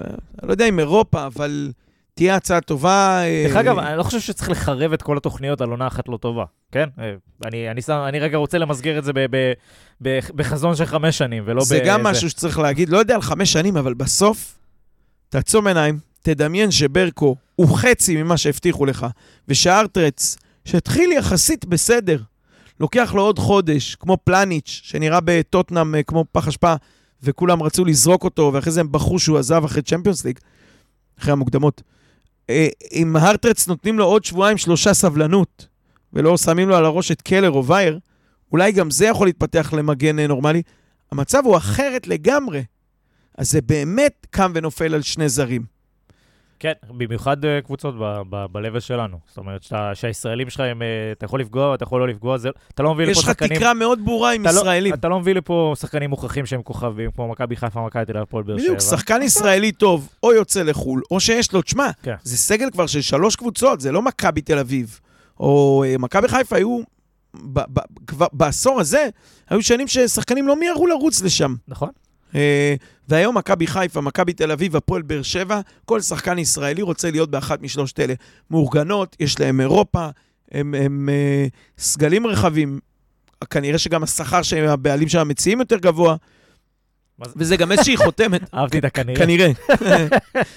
[0.43, 1.71] לא יודע אם אירופה, אבל
[2.13, 3.21] תהיה הצעה טובה.
[3.23, 6.17] אה, דרך אגב, אני לא חושב שצריך לחרב את כל התוכניות על עונה אחת לא
[6.17, 6.89] טובה, כן?
[6.99, 7.13] אה,
[7.45, 9.53] אני, אני, שם, אני רגע רוצה למסגר את זה ב, ב,
[10.01, 11.85] ב, בחזון של חמש שנים, ולא זה ב...
[11.85, 14.57] גם משהו שצריך להגיד, לא יודע על חמש שנים, אבל בסוף,
[15.29, 19.05] תעצום עיניים, תדמיין שברקו הוא חצי ממה שהבטיחו לך,
[19.47, 22.21] ושארטרץ, שהתחיל יחסית בסדר,
[22.79, 26.73] לוקח לו עוד חודש, כמו פלניץ', שנראה בטוטנאם אה, כמו פח אשפה,
[27.23, 30.39] וכולם רצו לזרוק אותו, ואחרי זה הם בחרו שהוא עזב אחרי צ'מפיונס ליג,
[31.19, 31.81] אחרי המוקדמות.
[32.49, 35.67] אה, אם הארטרץ נותנים לו עוד שבועיים, שלושה סבלנות,
[36.13, 37.99] ולא שמים לו על הראש את קלר או וייר,
[38.51, 40.61] אולי גם זה יכול להתפתח למגן אה, נורמלי.
[41.11, 42.63] המצב הוא אחרת לגמרי.
[43.37, 45.74] אז זה באמת קם ונופל על שני זרים.
[46.59, 49.17] כן, במיוחד אה, קבוצות ב- ב- ב-level שלנו.
[49.27, 52.49] זאת אומרת, שאתה, שהישראלים שלך, הם, אה, אתה יכול לפגוע, אתה יכול לא לפגוע, זה,
[52.73, 53.57] אתה לא מביא יש לפה לך שחקנים...
[53.59, 54.93] תקרה מאוד ברורה עם אתה לא- ישראלים.
[54.93, 58.43] אתה לא מביא לפה שחקנים מוכחים שהם כוכבים, כמו מכבי חיפה, מכבי תל אביב, הפועל
[58.43, 58.65] באר שבע.
[58.65, 62.15] בדיוק, שחקן ישראלי טוב, או יוצא לחו"ל, או שיש לו, תשמע, כן.
[62.23, 64.99] זה סגל כבר של שלוש קבוצות, זה לא מכבי תל אביב.
[65.39, 66.79] או אה, מכבי חיפה היו,
[67.35, 69.09] ב- ב- כבר בעשור הזה,
[69.49, 71.55] היו שנים ששחקנים לא מיהרו לרוץ לשם.
[71.67, 71.89] נכון.
[72.35, 72.75] אה,
[73.07, 77.61] והיום מכבי חיפה, מכבי תל אביב, הפועל באר שבע, כל שחקן ישראלי רוצה להיות באחת
[77.61, 78.13] משלושת אלה.
[78.51, 80.07] מאורגנות, יש להם אירופה,
[80.51, 81.45] הם, הם אה,
[81.77, 82.79] סגלים רחבים,
[83.49, 86.15] כנראה שגם השכר שהבעלים שם מציעים יותר גבוה,
[87.35, 88.41] וזה גם איזושהי חותמת.
[88.53, 89.17] אהבתי את הכנראה.
[89.17, 89.51] כנראה.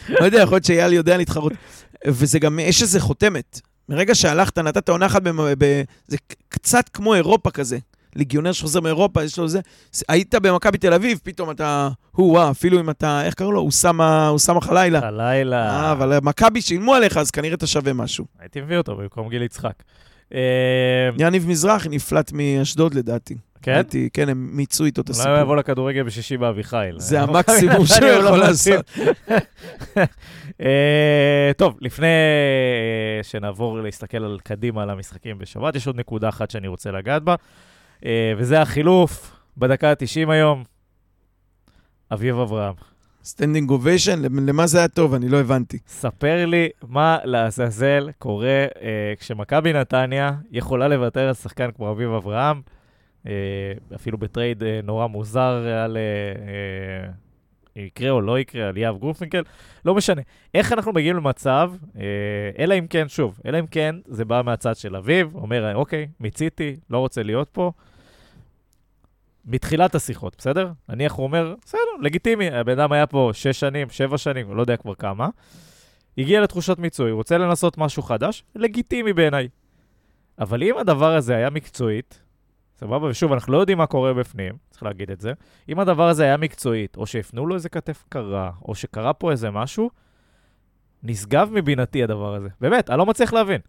[0.08, 1.52] לא יודע, יכול להיות שאייל יודע להתחרות.
[2.06, 3.60] וזה גם, יש איזה חותמת.
[3.88, 5.22] מרגע שהלכת, נתת עונה אחת,
[6.06, 6.16] זה
[6.48, 7.78] קצת כמו אירופה כזה.
[8.18, 9.60] ליגיונר שחוזר מאירופה, יש לו זה.
[10.08, 13.60] היית במכבי תל אביב, פתאום אתה, הו וואו, אפילו אם אתה, איך קראו לו?
[13.60, 15.00] אוסאמה אוסאמה חלילה.
[15.06, 15.70] הלילה.
[15.70, 18.24] אה, אבל מכבי שילמו עליך, אז כנראה אתה שווה משהו.
[18.40, 19.82] הייתי מביא אותו במקום גיל יצחק.
[20.34, 20.40] אה,
[21.18, 23.36] יניב מזרחי נפלט מאשדוד לדעתי.
[23.62, 23.74] כן?
[23.74, 25.42] הייתי, כן, הם מיצו איתו את אולי הוא הסיפור.
[25.42, 26.98] יבוא לכדורגל בשישי באביחיל.
[26.98, 28.38] זה אה, המקסימום שהוא הוא לא יכול.
[28.38, 28.90] לעשות.
[30.62, 32.06] אה, טוב, לפני
[33.22, 37.34] שנעבור להסתכל על קדימה על המשחקים בשבת, יש עוד נקודה אחת שאני רוצה לגעת בה,
[38.36, 40.64] וזה החילוף בדקה ה-90 היום,
[42.12, 42.74] אביב אברהם.
[43.24, 45.14] standing ovation, למה זה היה טוב?
[45.14, 45.78] אני לא הבנתי.
[45.86, 48.49] ספר לי מה לעזאזל קורה
[48.82, 52.61] אה, כשמכבי נתניה יכולה לוותר על שחקן כמו אביב אברהם,
[53.26, 53.32] אה,
[53.94, 55.96] אפילו ב trade אה, נורא מוזר על...
[55.96, 56.03] אה,
[56.49, 57.27] אה,
[57.86, 59.42] יקרה או לא יקרה, על יהב גורפינקל,
[59.84, 60.22] לא משנה.
[60.54, 62.02] איך אנחנו מגיעים למצב, אה,
[62.58, 66.76] אלא אם כן, שוב, אלא אם כן זה בא מהצד של אביב, אומר, אוקיי, מיציתי,
[66.90, 67.72] לא רוצה להיות פה.
[69.44, 70.72] מתחילת השיחות, בסדר?
[70.88, 74.76] נניח הוא אומר, בסדר, לגיטימי, הבן אדם היה פה שש שנים, שבע שנים, לא יודע
[74.76, 75.28] כבר כמה.
[76.18, 79.48] הגיע לתחושת מיצוי, רוצה לנסות משהו חדש, לגיטימי בעיניי.
[80.38, 82.20] אבל אם הדבר הזה היה מקצועית,
[82.80, 85.32] סבבה, ושוב, אנחנו לא יודעים מה קורה בפנים, צריך להגיד את זה.
[85.68, 89.50] אם הדבר הזה היה מקצועית, או שהפנו לו איזה כתף קרה, או שקרה פה איזה
[89.50, 89.90] משהו,
[91.02, 92.48] נשגב מבינתי הדבר הזה.
[92.60, 93.60] באמת, אני לא מצליח להבין.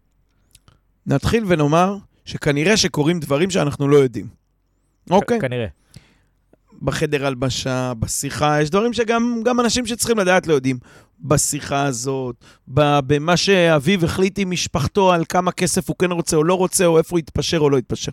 [1.05, 4.27] נתחיל ונאמר שכנראה שקורים דברים שאנחנו לא יודעים.
[5.11, 5.39] אוקיי?
[5.39, 5.67] כנראה.
[6.81, 10.79] בחדר הלבשה, בשיחה, יש דברים שגם גם אנשים שצריכים לדעת לא יודעים.
[11.19, 12.35] בשיחה הזאת,
[12.67, 16.97] במה שאביו החליט עם משפחתו על כמה כסף הוא כן רוצה או לא רוצה, או
[16.97, 18.11] איפה הוא יתפשר או לא יתפשר.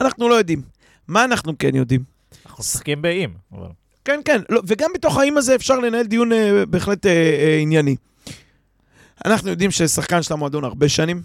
[0.00, 0.62] אנחנו לא יודעים.
[1.08, 2.02] מה אנחנו כן יודעים?
[2.46, 3.68] אנחנו משחקים באיים, אבל...
[4.04, 7.96] כן, כן, לא, וגם בתוך האם הזה אפשר לנהל דיון אה, בהחלט אה, אה, ענייני.
[9.24, 11.22] אנחנו יודעים ששחקן של המועדון הרבה שנים.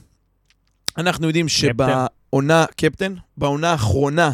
[0.97, 4.31] אנחנו יודעים שבעונה, קפטן, בעונה האחרונה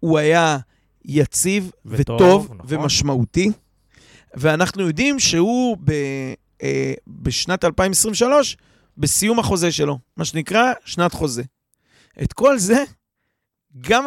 [0.00, 0.58] הוא היה
[1.04, 2.58] יציב וטוב, וטוב, נכון.
[2.64, 3.50] ומשמעותי.
[4.34, 5.92] ואנחנו יודעים שהוא ב,
[6.62, 8.56] אה, בשנת 2023,
[8.98, 11.42] בסיום החוזה שלו, מה שנקרא שנת חוזה.
[12.22, 12.84] את כל זה,
[13.80, 14.04] גם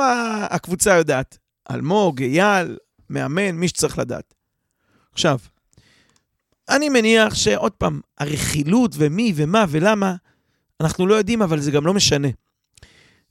[0.49, 1.37] הקבוצה יודעת.
[1.71, 2.77] אלמוג, אייל,
[3.09, 4.33] מאמן, מי שצריך לדעת.
[5.13, 5.39] עכשיו,
[6.69, 10.15] אני מניח שעוד פעם, הרכילות ומי ומה ולמה,
[10.81, 12.27] אנחנו לא יודעים, אבל זה גם לא משנה.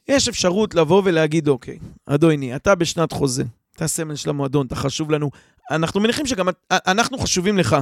[0.09, 3.45] יש אפשרות לבוא ולהגיד, אוקיי, אדוני, אתה בשנת חוזה,
[3.77, 5.31] אתה סמל של המועדון, אתה חשוב לנו.
[5.71, 7.77] אנחנו מניחים שגם את- אנחנו חשובים לך.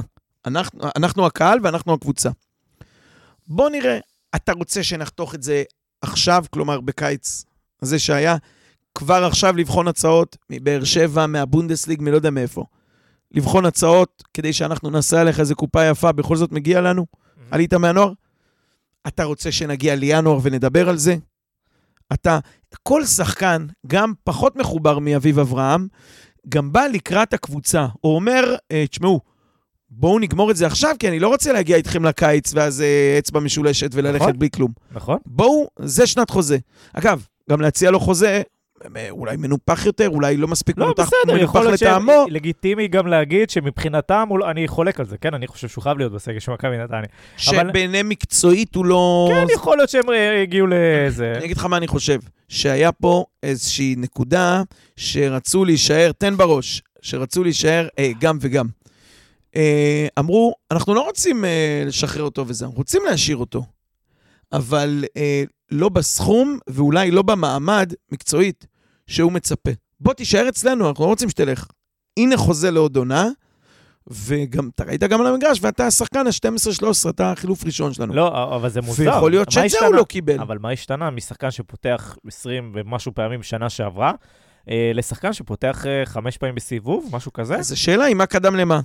[0.45, 2.29] אנחנו, אנחנו הקהל ואנחנו הקבוצה.
[3.47, 3.99] בוא נראה,
[4.35, 5.63] אתה רוצה שנחתוך את זה
[6.01, 7.43] עכשיו, כלומר בקיץ
[7.81, 8.35] הזה שהיה,
[8.95, 12.65] כבר עכשיו לבחון הצעות מבאר שבע, מהבונדסליג, מלא יודע מאיפה.
[13.31, 17.05] לבחון הצעות כדי שאנחנו נעשה עליך איזה קופה יפה, בכל זאת מגיע לנו?
[17.51, 18.13] עלית מהנוער?
[19.07, 21.15] אתה רוצה שנגיע לינואר ונדבר על זה?
[22.13, 22.39] אתה,
[22.83, 25.87] כל שחקן, גם פחות מחובר מאביב אברהם,
[26.49, 29.19] גם בא לקראת הקבוצה, או אומר, אה, תשמעו,
[29.89, 33.39] בואו נגמור את זה עכשיו, כי אני לא רוצה להגיע איתכם לקיץ ואז אה, אצבע
[33.39, 34.39] משולשת וללכת נכון.
[34.39, 34.71] בלי כלום.
[34.91, 35.17] נכון?
[35.25, 36.57] בואו, זה שנת חוזה.
[36.93, 38.41] אגב, גם להציע לו חוזה,
[39.09, 42.25] אולי מנופח יותר, אולי לא מספיק לא, מנופח, בסדר, מנופח יכול להיות לטעמו.
[42.29, 45.33] שלגיטימי גם להגיד שמבחינתם, לא- אני חולק על זה, כן?
[45.33, 46.99] אני חושב שהוא חייב להיות בסגל של מכבי נתניה.
[47.01, 47.07] אבל-
[47.69, 49.29] שבעיני מקצועית הוא לא...
[49.31, 51.33] כן, יכול להיות שהם אה, הגיעו לזה.
[51.35, 54.63] אני אגיד לך מה אני חושב, שהיה פה איזושהי נקודה
[54.95, 58.65] שרצו להישאר, תן בראש, שרצו להישאר אה, גם וגם.
[59.55, 63.63] אה, אמרו, אנחנו לא רוצים אה, לשחרר אותו וזה, אנחנו רוצים להשאיר אותו,
[64.53, 68.67] אבל אה, לא בסכום ואולי לא במעמד מקצועית
[69.07, 69.71] שהוא מצפה.
[69.99, 71.67] בוא תישאר אצלנו, אנחנו לא רוצים שתלך.
[72.19, 73.27] הנה חוזה לעוד עונה,
[74.07, 78.13] וגם, אתה ראית גם על המגרש, ואתה השחקן ה-12-13, אתה החילוף ראשון שלנו.
[78.13, 79.03] לא, אבל זה מוזר.
[79.03, 79.95] ויכול להיות שאת זה הוא?
[79.95, 80.39] לא קיבל.
[80.39, 84.11] אבל מה השתנה משחקן שפותח 20 ומשהו פעמים שנה שעברה,
[84.69, 87.55] אה, לשחקן שפותח אה, חמש פעמים בסיבוב, משהו כזה?
[87.55, 88.79] אז השאלה היא מה קדם למה.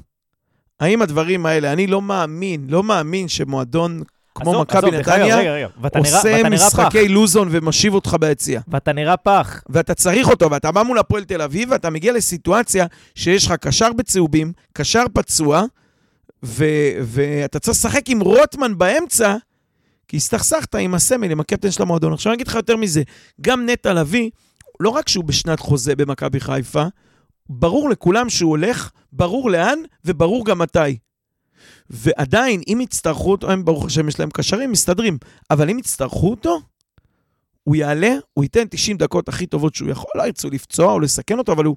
[0.81, 4.03] האם הדברים האלה, אני לא מאמין, לא מאמין שמועדון
[4.35, 5.37] כמו מכבי נתניה
[5.99, 6.49] עושה.
[6.51, 8.61] משחקי לוזון ומשיב אותך ביציע.
[8.69, 9.63] ואתה נראה פח.
[9.69, 13.93] ואתה צריך אותו, ואתה בא מול הפועל תל אביב, ואתה מגיע לסיטואציה שיש לך קשר
[13.93, 15.63] בצהובים, קשר פצוע,
[16.45, 19.37] ו- ואתה צריך לשחק עם רוטמן באמצע,
[20.09, 22.13] כי הסתכסכת עם הסמל, עם הקפטן של המועדון.
[22.13, 23.03] עכשיו אני אגיד לך יותר מזה,
[23.41, 24.31] גם נטע לביא,
[24.81, 26.85] לא רק שהוא בשנת חוזה במכבי חיפה,
[27.49, 30.97] ברור לכולם שהוא הולך, ברור לאן, וברור גם מתי.
[31.91, 35.19] ועדיין, אם יצטרכו אותו, הם ברוך השם יש להם קשרים, מסתדרים,
[35.51, 36.61] אבל אם יצטרכו אותו,
[37.65, 41.39] הוא יעלה, הוא ייתן 90 דקות הכי טובות שהוא יכול, לא ירצו לפצוע או לסכן
[41.39, 41.77] אותו, אבל הוא...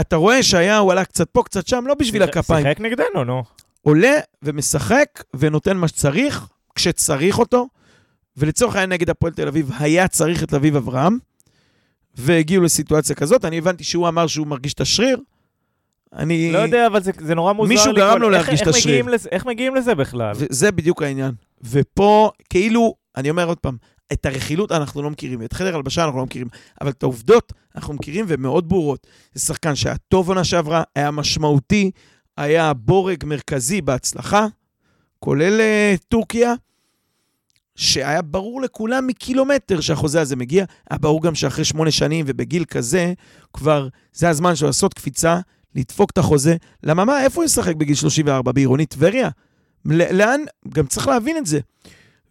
[0.00, 2.66] אתה רואה שהיה, הוא עלה קצת פה, קצת שם, לא בשביל הכפיים.
[2.66, 3.42] שיחק נגדנו, נו.
[3.82, 7.68] עולה ומשחק ונותן מה שצריך, כשצריך אותו,
[8.36, 11.18] ולצורך העניין נגד הפועל תל אביב היה צריך את אביב אברהם,
[12.14, 13.44] והגיעו לסיטואציה כזאת.
[13.44, 15.20] אני הבנתי שהוא אמר שהוא מרגיש את השריר.
[16.16, 16.52] אני...
[16.52, 17.68] לא יודע, אבל זה- זה נורא מוזר.
[17.68, 18.84] מישהו גרם לו להרגיש איך את השריר.
[18.94, 20.32] מגיעים לזה- איך מגיעים לזה בכלל?
[20.36, 21.32] וזה בדיוק העניין.
[21.70, 23.76] ופה, כאילו, אני אומר עוד פעם,
[24.12, 26.48] את הרכילות אנחנו לא מכירים, את חדר הלבשה אנחנו לא מכירים,
[26.80, 29.06] אבל את העובדות אנחנו מכירים והן מאוד ברורות.
[29.34, 31.90] זה שחקן שהיה טוב עונה שעברה, היה משמעותי,
[32.36, 34.46] היה בורג מרכזי בהצלחה,
[35.18, 36.54] כולל uh, טורקיה,
[37.76, 40.64] שהיה ברור לכולם מקילומטר שהחוזה הזה מגיע.
[40.90, 43.12] היה ברור גם שאחרי שמונה שנים ובגיל כזה,
[43.52, 45.38] כבר זה הזמן שלו לעשות קפיצה,
[45.74, 46.56] לדפוק את החוזה.
[46.82, 48.52] למה מה, איפה הוא ישחק בגיל 34?
[48.52, 49.28] בעירונית טבריה?
[49.84, 50.40] לאן?
[50.68, 51.60] גם צריך להבין את זה.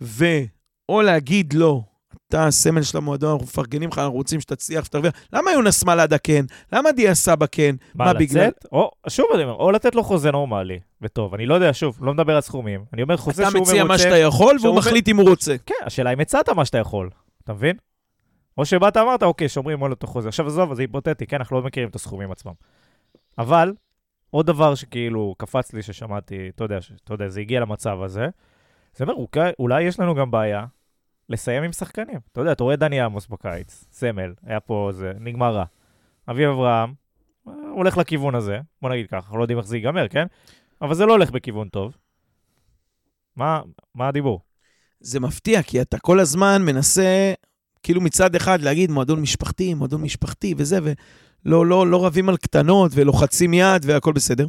[0.02, 1.84] ואו להגיד לו,
[2.28, 5.14] אתה הסמל של המועדון, אנחנו מפרגנים לך, אנחנו רוצים שתצליח, שתרוויח.
[5.34, 6.46] למה יונס מלאדה כן?
[6.74, 7.76] למה דיה סבא כן?
[7.96, 8.14] מה, מה?
[8.14, 11.34] בגלל- או, שוב אני אומר, או לתת לו חוזה נורמלי וטוב.
[11.34, 12.86] אני לא יודע, שוב, לא מדבר על סכומים.
[12.94, 13.72] אני אומר חוזה אתה שהוא מרוצה.
[13.72, 15.56] מציע מה שאתה יכול, והוא מחליט אם הוא רוצה.
[15.66, 17.10] כן, השאלה אם הצעת מה שאתה יכול,
[17.44, 17.76] אתה מבין?
[18.58, 20.28] או שבאת אמרת, אוקיי, שומרים על אותו חוזה.
[20.30, 22.52] עכשיו עזוב, זה היפותטי, כן, אנחנו לא מכירים את הסכומים עצמם.
[23.38, 23.74] אבל,
[24.30, 28.28] עוד דבר שכאילו קפץ לי ששמעתי, אתה יודע, אתה יודע, זה הגיע למצב הזה,
[28.96, 30.66] זה אומר, אולי, אולי יש לנו גם בעיה
[31.30, 32.20] לסיים עם שחקנים.
[32.32, 35.66] אתה יודע, אתה רואה דני עמוס בקיץ, סמל, היה פה זה, נגמר רע.
[36.30, 36.94] אביב אברהם,
[37.48, 40.26] אה, הולך לכיוון הזה, בוא נגיד ככה, אנחנו לא יודעים איך זה ייגמר, כן?
[40.82, 41.98] אבל זה לא הולך בכיוון טוב.
[43.36, 43.62] מה,
[43.96, 44.42] מה הדיבור?
[45.00, 47.34] זה מפתיע, כי אתה כל הזמן מנסה,
[47.84, 50.80] כאילו מצד אחד להגיד מועדון משפחתי, מועדון משפחתי וזה,
[51.46, 54.48] ולא לא, לא רבים על קטנות ולוחצים יד והכל בסדר.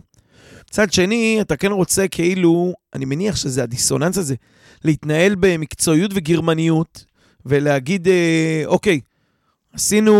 [0.70, 4.34] מצד שני, אתה כן רוצה כאילו, אני מניח שזה הדיסוננס הזה,
[4.84, 7.04] להתנהל במקצועיות וגרמניות,
[7.46, 9.00] ולהגיד, אה, אוקיי,
[9.72, 10.14] עשינו,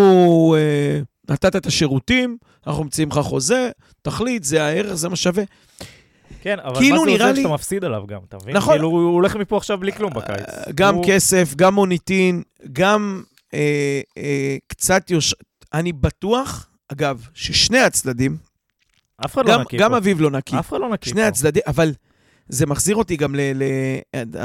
[0.59, 1.01] אה,
[1.31, 3.71] נתת את השירותים, אנחנו מציעים לך חוזה,
[4.03, 5.45] תחליט, זה הערך, זה מה שווה.
[6.43, 8.57] כן, אבל כאילו מה זה עוזר לי- שאתה מפסיד עליו גם, אתה מבין?
[8.57, 8.75] נכון.
[8.75, 10.47] כאילו, הוא הולך מפה עכשיו בלי כלום בקיץ.
[10.75, 13.23] גם הוא- כסף, גם מוניטין, גם
[13.55, 15.35] אה, אה, קצת יוש...
[15.75, 18.37] אני בטוח, אגב, ששני הצדדים,
[19.25, 19.97] אף אחד לא נקי גם פה.
[19.97, 21.27] אביב לא נקי, אף אחד לא נקי שני פה.
[21.27, 21.93] הצדדים, אבל
[22.49, 23.41] זה מחזיר אותי גם ל...
[23.41, 23.65] ל...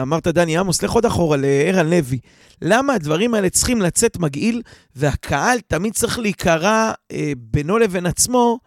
[0.01, 2.19] אמרת דני עמוס, לך עוד אחורה לערן לוי.
[2.61, 4.61] למה הדברים האלה צריכים לצאת מגעיל,
[4.95, 8.59] והקהל תמיד צריך להיקרע אה, בינו לבין עצמו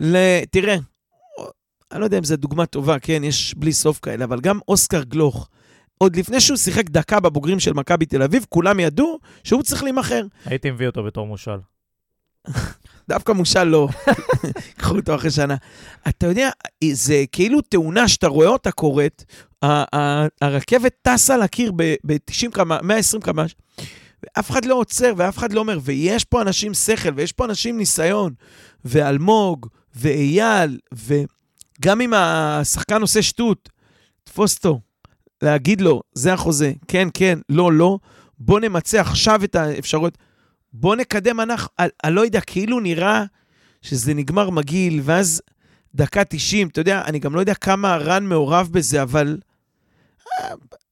[0.00, 0.16] ל...
[0.50, 0.76] תראה,
[1.92, 5.02] אני לא יודע אם זו דוגמה טובה, כן, יש בלי סוף כאלה, אבל גם אוסקר
[5.02, 5.48] גלוך,
[5.98, 10.22] עוד לפני שהוא שיחק דקה בבוגרים של מכבי תל אביב, כולם ידעו שהוא צריך להימכר.
[10.44, 11.58] הייתי מביא אותו בתור מושל.
[13.08, 13.88] דווקא מושל לא.
[14.78, 15.56] קחו אותו אחרי שנה.
[16.08, 16.50] אתה יודע,
[16.92, 19.24] זה כאילו תאונה שאתה רואה אותה קורית,
[20.42, 23.54] הרכבת טסה לקיר ב-90 קמ"ש, 120 קמ"ש,
[24.22, 27.78] ואף אחד לא עוצר ואף אחד לא אומר, ויש פה אנשים שכל ויש פה אנשים
[27.78, 28.32] ניסיון,
[28.84, 33.68] ואלמוג, ואייל, וגם אם השחקן עושה שטות,
[34.24, 34.80] תפוס אותו,
[35.42, 37.98] להגיד לו, זה החוזה, כן, כן, לא, לא,
[38.38, 40.18] בוא נמצה עכשיו את האפשרויות,
[40.72, 41.68] בוא נקדם אנחנו,
[42.04, 43.24] אני לא יודע, כאילו נראה
[43.82, 45.42] שזה נגמר מגעיל, ואז
[45.94, 49.38] דקה 90, אתה יודע, אני גם לא יודע כמה רן מעורב בזה, אבל...
[50.40, 50.48] אה,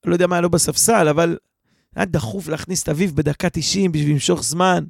[0.06, 1.36] לא יודע מה היה לו בספסל, אבל
[1.96, 4.84] היה דחוף להכניס את אביב בדקה 90 בשביל למשוך זמן.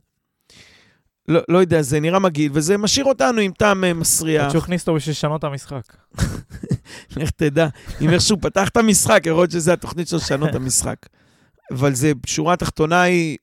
[1.28, 4.44] לא, לא יודע, זה נראה מגעיל, וזה משאיר אותנו עם טעם אה, מסריח.
[4.44, 5.96] עד שהוא הכניס אותו בשביל לשנות את המשחק.
[7.16, 7.68] לך תדע,
[8.00, 10.96] אם איכשהו פתח את המשחק, יכול להיות שזה התוכנית שלו לשנות את המשחק.
[11.70, 13.36] אבל זה, שורה תחתונה היא,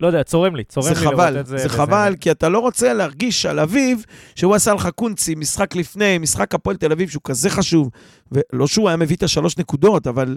[0.00, 1.56] לא יודע, צורם לי, צורם זה לי חבל, לראות את זה.
[1.58, 5.76] זה וזה- חבל, כי אתה לא רוצה להרגיש על אביב שהוא עשה לך קונצי, משחק
[5.76, 7.90] לפני, משחק הפועל תל אביב שהוא כזה חשוב,
[8.32, 10.36] ולא שהוא היה מביא את השלוש נקודות, אבל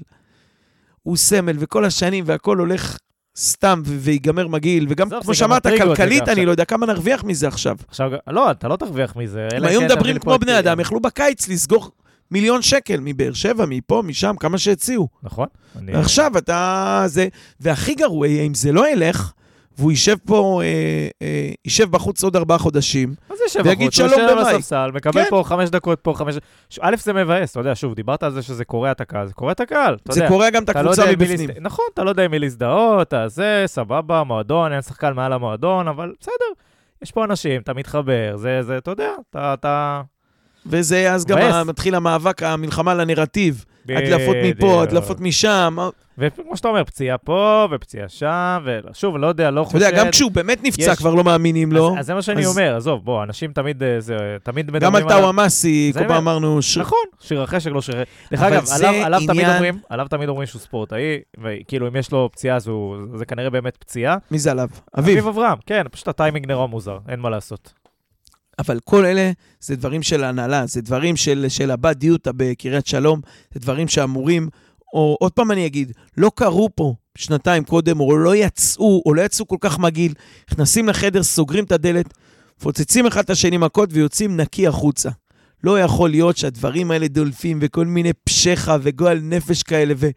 [1.03, 2.97] הוא סמל, וכל השנים, והכל הולך
[3.37, 6.33] סתם ו- ויגמר מגעיל, וגם, כמו זה שאמרת, כלכלית, עכשיו.
[6.35, 7.75] אני לא יודע כמה נרוויח מזה עכשיו.
[7.87, 9.47] עכשיו, לא, אתה לא תרוויח מזה.
[9.53, 11.91] אלא היו כן מדברים כמו בני אדם, יכלו בקיץ לסגור
[12.31, 15.07] מיליון שקל מבאר שבע, מפה, משם, כמה שהציעו.
[15.23, 15.47] נכון.
[15.79, 17.03] אני- ועכשיו אתה...
[17.07, 17.27] זה...
[17.59, 19.31] והכי גרוע יהיה אם זה לא ילך,
[19.79, 20.67] והוא יישב פה, אה,
[21.21, 23.13] אה, יישב בחוץ עוד ארבעה חודשים.
[23.53, 23.99] זה ויגיד בחוץ?
[23.99, 24.53] הוא שלום יושב במאי.
[24.53, 25.29] בספסל, מקבל כן.
[25.29, 26.35] פה חמש דקות פה, חמש...
[26.69, 29.33] ש- א', זה מבאס, אתה יודע, שוב, דיברת על זה שזה קורע את הקהל, זה
[29.33, 30.27] קורע את הקהל, אתה זה יודע.
[30.29, 31.49] קורע גם את לא הקבוצה מי מבפנים.
[31.49, 35.87] להזד- נכון, אתה לא יודע עם מי להזדהות, זה, סבבה, מועדון, אין שחקן מעל המועדון,
[35.87, 36.33] אבל בסדר,
[37.01, 39.53] יש פה אנשים, אתה מתחבר, זה, זה, אתה יודע, אתה...
[39.53, 40.01] אתה...
[40.65, 41.53] וזה, אז גם מבאס.
[41.55, 43.65] ה- מתחיל המאבק, המלחמה לנרטיב.
[43.97, 44.83] הדלפות מפה.
[44.83, 45.77] הדלפות משם.
[46.21, 49.85] וכמו שאתה אומר, פציעה פה ופציעה שם, ושוב, לא יודע, לא אתה חושב...
[49.85, 51.93] יודע, גם כשהוא באמת נפצע, יש- כבר לא מאמינים לו.
[51.93, 54.81] אז, אז זה מה שאני אז- אומר, עזוב, בוא, אנשים תמיד, אה, זה, תמיד מדברים
[54.83, 55.09] גם על על...
[55.21, 56.17] טאו אמאסי, זה כל פעם.
[56.17, 57.95] אמרנו, ש- נכון, שיר החשק לא שיר...
[58.31, 62.11] דרך אגב, עליו, עליו תמיד עניין- אומרים, עליו תמיד אומרים שהוא ספורטאי, וכאילו אם יש
[62.11, 62.57] לו פציעה,
[63.15, 64.17] זה כנראה באמת פציעה.
[64.31, 64.67] מי זה עליו?
[64.99, 65.17] אביב.
[65.17, 67.73] אביב אברהם, כן, פשוט הטיימינג נראה מוזר, אין מה לעשות.
[68.59, 73.21] אבל כל אלה זה דברים של הנהלה, זה דברים של, של הבת דיוטה בקריית שלום,
[73.53, 74.49] זה דברים שאמורים,
[74.93, 79.21] או עוד פעם אני אגיד, לא קרו פה שנתיים קודם, או לא יצאו, או לא
[79.21, 80.13] יצאו כל כך מגעיל,
[80.51, 82.13] נכנסים לחדר, סוגרים את הדלת,
[82.59, 85.09] מפוצצים אחד את השני מכות ויוצאים נקי החוצה.
[85.63, 90.07] לא יכול להיות שהדברים האלה דולפים וכל מיני פשחה וגועל נפש כאלה, ו...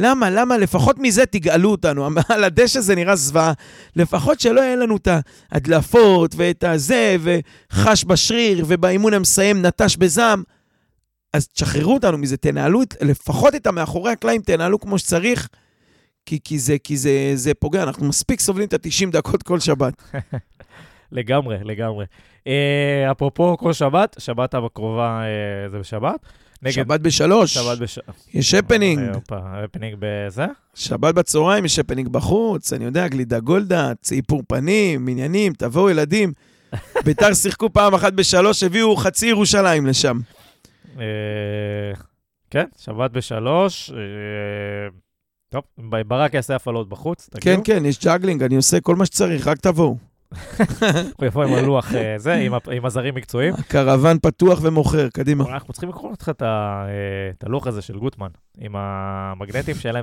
[0.00, 0.58] למה, למה?
[0.58, 2.08] לפחות מזה תגאלו אותנו.
[2.34, 3.52] על הדשא זה נראה זוועה.
[3.96, 5.08] לפחות שלא יהיה לנו את
[5.52, 10.42] ההדלפות ואת הזה, וחש בשריר, ובאימון המסיים נטש בזעם.
[11.32, 15.48] אז תשחררו אותנו מזה, תנהלו את, לפחות את המאחורי הקלעים, תנהלו כמו שצריך,
[16.26, 20.02] כי, כי, זה, כי זה, זה פוגע, אנחנו מספיק סובלים את ה-90 דקות כל שבת.
[21.12, 22.04] לגמרי, לגמרי.
[22.46, 26.20] אה, אפרופו כל שבת, שבת הקרובה אה, זה בשבת.
[26.62, 26.72] נגד...
[26.72, 27.98] שבת בשלוש, שבת בש...
[28.34, 28.98] יש הפנינג.
[28.98, 30.46] אה, הופה, הפנינג בזה?
[30.74, 36.32] שבת בצהריים יש הפנינג בחוץ, אני יודע, גלידה גולדה, איפור פנים, עניינים, תבואו ילדים.
[37.04, 40.20] ביתר שיחקו פעם אחת בשלוש, הביאו חצי ירושלים לשם.
[40.98, 41.04] אה,
[42.50, 43.90] כן, שבת בשלוש.
[43.90, 43.96] אה,
[45.48, 45.62] טוב,
[46.06, 47.62] ברק יעשה הפעלות בחוץ, כן, תגידו.
[47.64, 50.07] כן, יש juggling, אני עושה כל מה שצריך, רק תבואו.
[51.16, 53.54] הוא יבוא עם הלוח אה, זה, עם ה- עם עזרים מקצועיים.
[53.54, 55.44] הקרוון פתוח ומוכר, קדימה.
[55.48, 56.86] אנחנו צריכים לקרוא לך את אה,
[57.38, 58.28] את הלוח הזה של גוטמן,
[58.60, 59.94] עם המגנטים שאין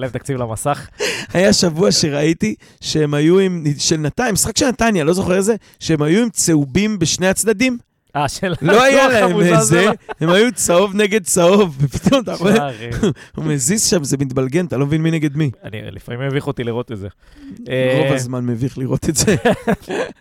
[0.00, 0.88] להם תקציב למסך.
[1.32, 6.02] היה שבוע שראיתי שהם היו עם, של נתניה, משחק של נתניה, לא זוכר איזה, שהם
[6.02, 7.78] היו עם צהובים בשני הצדדים.
[8.16, 8.26] אה,
[8.62, 9.86] לא היה להם איזה, הזה.
[10.20, 12.70] הם היו צהוב נגד צהוב, ופתאום אתה רואה, אה,
[13.36, 15.50] הוא מזיז שם, זה מתבלגן, אתה לא מבין מי נגד מי.
[15.64, 17.08] אני, לפעמים מביך אותי לראות את זה.
[17.58, 19.36] רוב אה, הזמן מביך לראות את זה.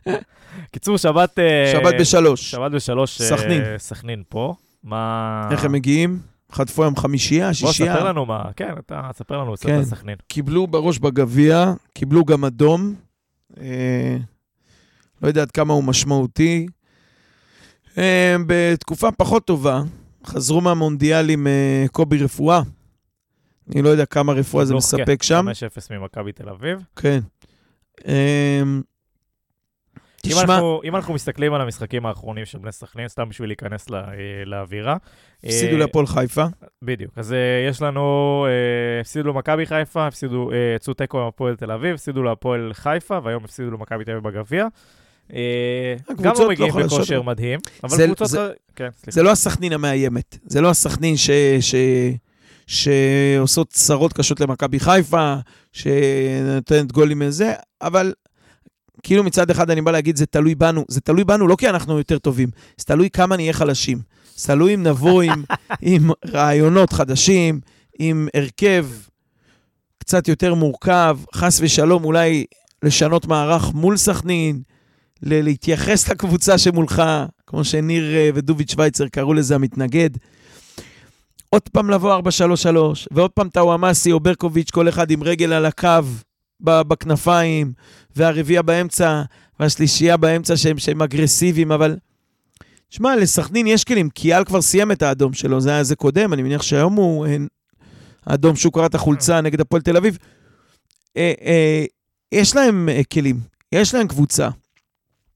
[0.74, 1.40] קיצור, שבת...
[1.40, 2.52] אה, שבת בשלוש.
[2.52, 3.64] שבת בשלוש, סכנין.
[3.78, 4.56] סכנין פה.
[4.84, 5.48] מה...
[5.52, 6.20] איך הם מגיעים?
[6.52, 7.96] חטפו היום חמישייה, בוא, שישייה.
[7.96, 9.86] ספר לנו מה, כן, אתה ספר לנו קצת כן.
[9.86, 10.16] סכנין.
[10.28, 12.96] קיבלו בראש בגביע, קיבלו גם אדום.
[13.62, 14.18] אה,
[15.22, 16.68] לא יודע עד כמה הוא משמעותי.
[17.98, 19.82] אה, בתקופה פחות טובה,
[20.26, 22.62] חזרו מהמונדיאל עם אה, קובי רפואה.
[23.72, 25.46] אני לא יודע כמה רפואה זה מספק שם.
[25.92, 26.80] 5-0 ממכבי תל אביב.
[26.96, 27.20] כן.
[28.08, 28.82] אם
[30.22, 34.00] תשמע, אנחנו, אם אנחנו מסתכלים על המשחקים האחרונים של בני סכנין, סתם בשביל להיכנס לא,
[34.46, 34.98] לאווירה.
[35.44, 36.46] הפסידו להפועל חיפה.
[36.82, 37.18] בדיוק.
[37.18, 37.36] אז
[37.70, 38.46] יש לנו,
[39.02, 43.72] הפסידו למכבי חיפה, הפסידו, יצאו תיקו עם הפועל תל אביב, הפסידו להפועל חיפה, והיום הפסידו
[43.72, 44.68] למכבי תל אביב בגביע.
[45.34, 45.40] אה,
[46.10, 46.92] גם הקבוצות לא לא מגיעים חלשות.
[47.00, 48.30] בכושר מדהים, אבל זה- קבוצות...
[48.30, 49.12] זה- כן, סליחה.
[49.12, 50.38] זה לא הסכנין המאיימת.
[50.46, 51.30] זה לא הסכנין ש...
[51.60, 51.76] ש...
[52.68, 55.36] שעושות צרות קשות למכבי חיפה,
[55.74, 58.14] שנותנת גולים מזה, אבל
[59.04, 60.86] כאילו מצד אחד אני בא להגיד, זה תלוי בנו.
[60.88, 63.98] זה תלוי בנו לא כי אנחנו יותר טובים, זה תלוי כמה נהיה חלשים.
[64.36, 65.44] זה תלוי אם נבוא עם,
[65.82, 67.60] עם רעיונות חדשים,
[68.00, 68.88] עם הרכב
[70.00, 72.46] קצת יותר מורכב, חס ושלום אולי
[72.84, 74.62] לשנות מערך מול סכנין,
[75.26, 77.04] להתייחס לקבוצה שמולך,
[77.48, 80.10] כמו שניר אה, ודוביץ' שווייצר קראו לזה המתנגד.
[81.50, 82.24] עוד פעם לבוא 4-3-3,
[83.12, 85.90] ועוד פעם טאוואמאסי או ברקוביץ', כל אחד עם רגל על הקו
[86.62, 87.74] בכנפיים,
[88.16, 89.22] והרביעייה באמצע,
[89.60, 91.98] והשלישייה באמצע שהם, שהם אגרסיביים, אבל...
[92.90, 96.44] שמע, לסכנין יש כלים, קיאל כבר סיים את האדום שלו, זה היה זה קודם, אני
[96.44, 97.26] מניח שהיום הוא...
[97.26, 97.38] אה,
[98.26, 100.18] האדום שהוא קרא את החולצה נגד הפועל תל אביב.
[101.18, 101.86] אה, אה,
[102.32, 103.40] יש להם אה, כלים,
[103.72, 104.50] יש להם קבוצה.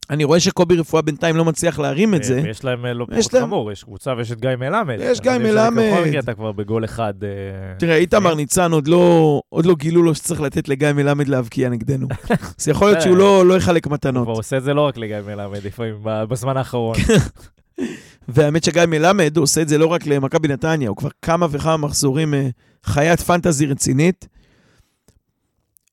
[0.10, 2.42] אני רואה שקובי רפואה בינתיים לא מצליח להרים את זה.
[2.44, 4.98] ויש להם אה, לא יש פחות חמור, יש קבוצה ויש את גיא מלמד.
[5.00, 5.84] יש גיא מלמד.
[6.20, 7.14] אתה כבר בגול אחד.
[7.24, 7.30] אה,
[7.78, 12.08] תראה, איתמר ניצן עוד לא, עוד לא גילו לו שצריך לתת לגיא מלמד להבקיע נגדנו.
[12.60, 14.24] אז יכול להיות שהוא לא, לא יחלק הוא מתנות.
[14.24, 16.96] כבר עושה את זה לא רק לגיא מלמד, לפעמים בזמן האחרון.
[18.28, 21.78] והאמת שגיא מלמד הוא עושה את זה לא רק למכבי נתניה, הוא כבר כמה וכמה
[21.78, 22.48] מחזורים אה,
[22.84, 24.28] חיית פנטזי רצינית.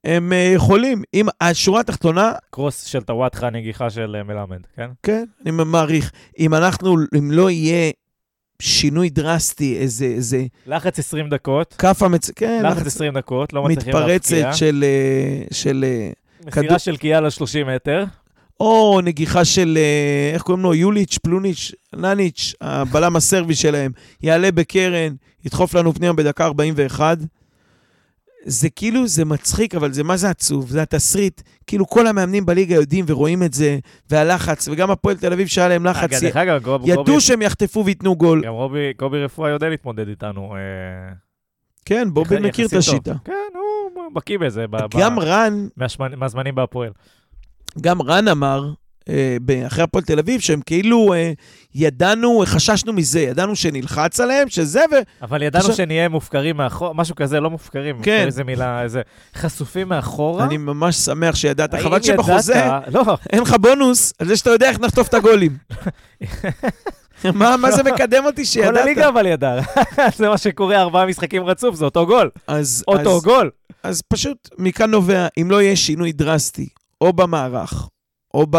[0.07, 4.91] הם אה, יכולים, אם השורה התחתונה, קרוס של טוואטחה, נגיחה של אה, מלמד, כן?
[5.03, 7.91] כן, אני מעריך, אם אנחנו, אם לא יהיה
[8.63, 12.31] שינוי דרסטי, איזה, איזה לחץ 20 דקות, כאפה מצ...
[12.31, 14.53] כן, לחץ 20 דקות, לא מצליחים מתפרצת להפקיע.
[14.53, 14.85] של...
[14.85, 15.85] אה, של
[16.47, 18.05] מסירה כדור- של קיאל על 30 מטר.
[18.61, 19.79] או נגיחה של,
[20.35, 20.75] איך קוראים לו?
[20.75, 23.93] יוליץ', פלוניץ', נניץ', הבלם הסרבי שלהם,
[24.23, 27.19] יעלה בקרן, ידחוף לנו פנימה בדקה 41.
[28.49, 30.71] זה כאילו, זה מצחיק, אבל זה מה זה עצוב?
[30.71, 31.41] זה התסריט.
[31.67, 33.79] כאילו כל המאמנים בליגה יודעים ורואים את זה,
[34.11, 37.43] והלחץ, וגם הפועל תל אביב שהיה להם לחץ, אגב, דרך אגב, קוב- ידעו קובי- שהם
[37.43, 38.43] יחטפו וייתנו גול.
[38.47, 40.55] גם רובי- קובי רפואה יודע להתמודד איתנו.
[40.57, 41.13] אה,
[41.85, 42.79] כן, בובי מכיר את טוב.
[42.79, 43.15] השיטה.
[43.25, 44.67] כן, הוא בקיא בזה.
[44.67, 46.91] ב- ב- גם רן, מהשמנ- מהזמנים בהפועל.
[47.81, 48.73] גם רן אמר,
[49.67, 51.33] אחרי הפועל תל אביב, שהם כאילו אה,
[51.75, 54.95] ידענו, חששנו מזה, ידענו שנלחץ עליהם, שזה, ו...
[55.23, 58.23] אבל ידענו עכשיו- שנהיה מופקרים מאחור, משהו כזה, לא מופקרים, כן.
[58.27, 59.03] איזה מילה, איזה
[59.37, 60.45] חשופים מאחורה.
[60.45, 63.03] אני ממש שמח שידעת, חבל שבחוזה לא,
[63.33, 65.57] אין לך בונוס על זה שאתה יודע איך נחטוף את הגולים.
[67.35, 68.77] מה, מה זה מקדם אותי כל שידעת?
[68.77, 69.61] הליגה אבל ידע.
[70.19, 72.31] זה מה שקורה ארבעה משחקים רצוף, זה אותו גול.
[72.47, 73.51] אז, אותו אז, גול.
[73.83, 76.69] אז פשוט מכאן נובע, אם לא יהיה שינוי דרסטי,
[77.01, 77.89] או במערך,
[78.37, 78.57] או ב...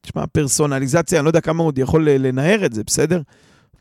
[0.00, 3.20] תשמע, פרסונליזציה, אני לא יודע כמה הוא עוד יכול לנער את זה, בסדר?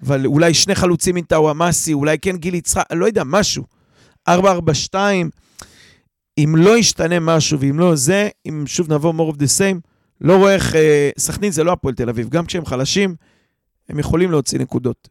[0.04, 3.64] אבל אולי שני חלוצים עם טאוואמאסי, אולי כן גיל יצחק, לא יודע, משהו.
[4.30, 4.34] 4-4-2,
[6.38, 9.80] אם לא ישתנה משהו, ואם לא זה, אם שוב נבוא more of the same,
[10.22, 10.76] לא רואה איך...
[10.76, 13.16] אה, סכנין זה לא הפועל תל אביב, גם כשהם חלשים,
[13.90, 15.10] הם יכולים להוציא נקודות.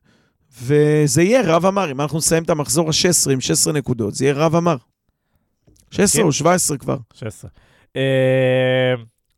[0.63, 4.35] וזה יהיה רב אמר, אם אנחנו נסיים את המחזור ה-16 עם 16 נקודות, זה יהיה
[4.35, 4.77] רב אמר.
[5.91, 6.97] 16 או 17 כבר.
[7.15, 7.51] 16.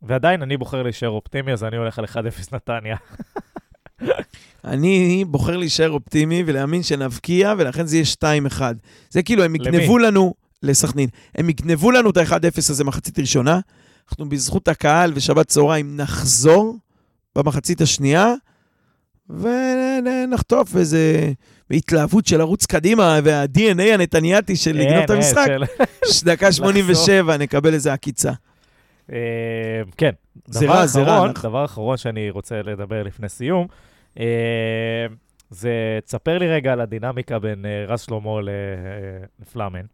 [0.02, 2.16] אה, ועדיין אני בוחר להישאר אופטימי, אז אני הולך על 1-0
[2.52, 2.96] נתניה.
[4.64, 8.06] אני בוחר להישאר אופטימי ולהאמין שנבקיע, ולכן זה יהיה
[8.58, 8.60] 2-1.
[9.10, 9.68] זה כאילו, הם למי?
[9.68, 13.60] יגנבו לנו, לסכנין, הם יגנבו לנו את ה-1-0 הזה מחצית ראשונה.
[14.08, 16.76] אנחנו בזכות הקהל ושבת צהריים נחזור
[17.36, 18.34] במחצית השנייה,
[19.30, 21.32] ונחטוף איזה...
[21.70, 25.62] בהתלהבות של לרוץ קדימה, וה-DNA הנתניאתי של לגנוב את אין, אין,
[26.06, 28.32] המשחק, דקה 87 נקבל איזה עקיצה.
[29.12, 30.10] אה, כן.
[30.46, 33.66] זה דבר רע, זה רע, דבר אחרון שאני רוצה לדבר לפני סיום,
[34.20, 35.06] אה,
[35.50, 38.40] זה, תספר לי רגע על הדינמיקה בין אה, רז שלמה
[39.40, 39.86] לפלאמן.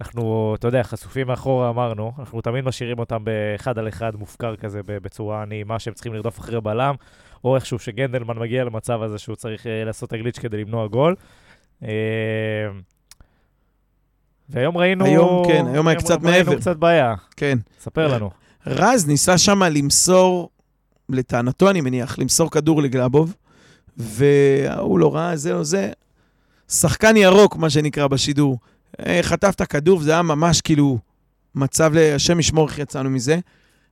[0.00, 4.80] אנחנו, אתה יודע, חשופים מאחורה אמרנו, אנחנו תמיד משאירים אותם באחד על אחד מופקר כזה
[4.86, 6.94] בצורה נעימה שהם צריכים לרדוף אחרי בלם,
[7.44, 11.14] או איכשהו שגנדלמן מגיע למצב הזה שהוא צריך לעשות את הגליץ' כדי למנוע גול.
[14.54, 15.04] והיום ראינו...
[15.04, 16.60] היום, כן, היום היה קצת ראינו מעבר.
[16.60, 17.58] קצת בעיה, כן.
[17.80, 18.30] ספר לנו.
[18.66, 20.50] רז ניסה שם למסור,
[21.08, 23.34] לטענתו אני מניח, למסור כדור לגלבוב,
[23.96, 25.90] וההוא לא ראה, זה לא זה.
[26.68, 28.58] שחקן ירוק, מה שנקרא בשידור.
[29.06, 30.98] אה, חטף את הכדור, וזה היה ממש כאילו
[31.54, 31.92] מצב.
[32.14, 33.38] השם ישמור איך יצאנו מזה.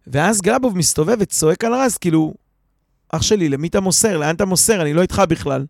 [0.06, 2.34] ואז גלבוב מסתובב וצועק על רז, כאילו,
[3.12, 4.18] אח שלי, למי אתה מוסר?
[4.18, 4.82] לאן אתה מוסר?
[4.82, 5.66] אני לא איתך בכלל.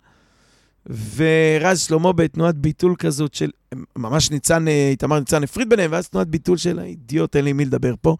[0.91, 3.51] ורז שלמה בתנועת ביטול כזאת של,
[3.97, 7.65] ממש ניצן, אה, איתמר ניצן הפריד ביניהם, ואז תנועת ביטול של האידיוט, אין לי מי
[7.65, 8.17] לדבר פה.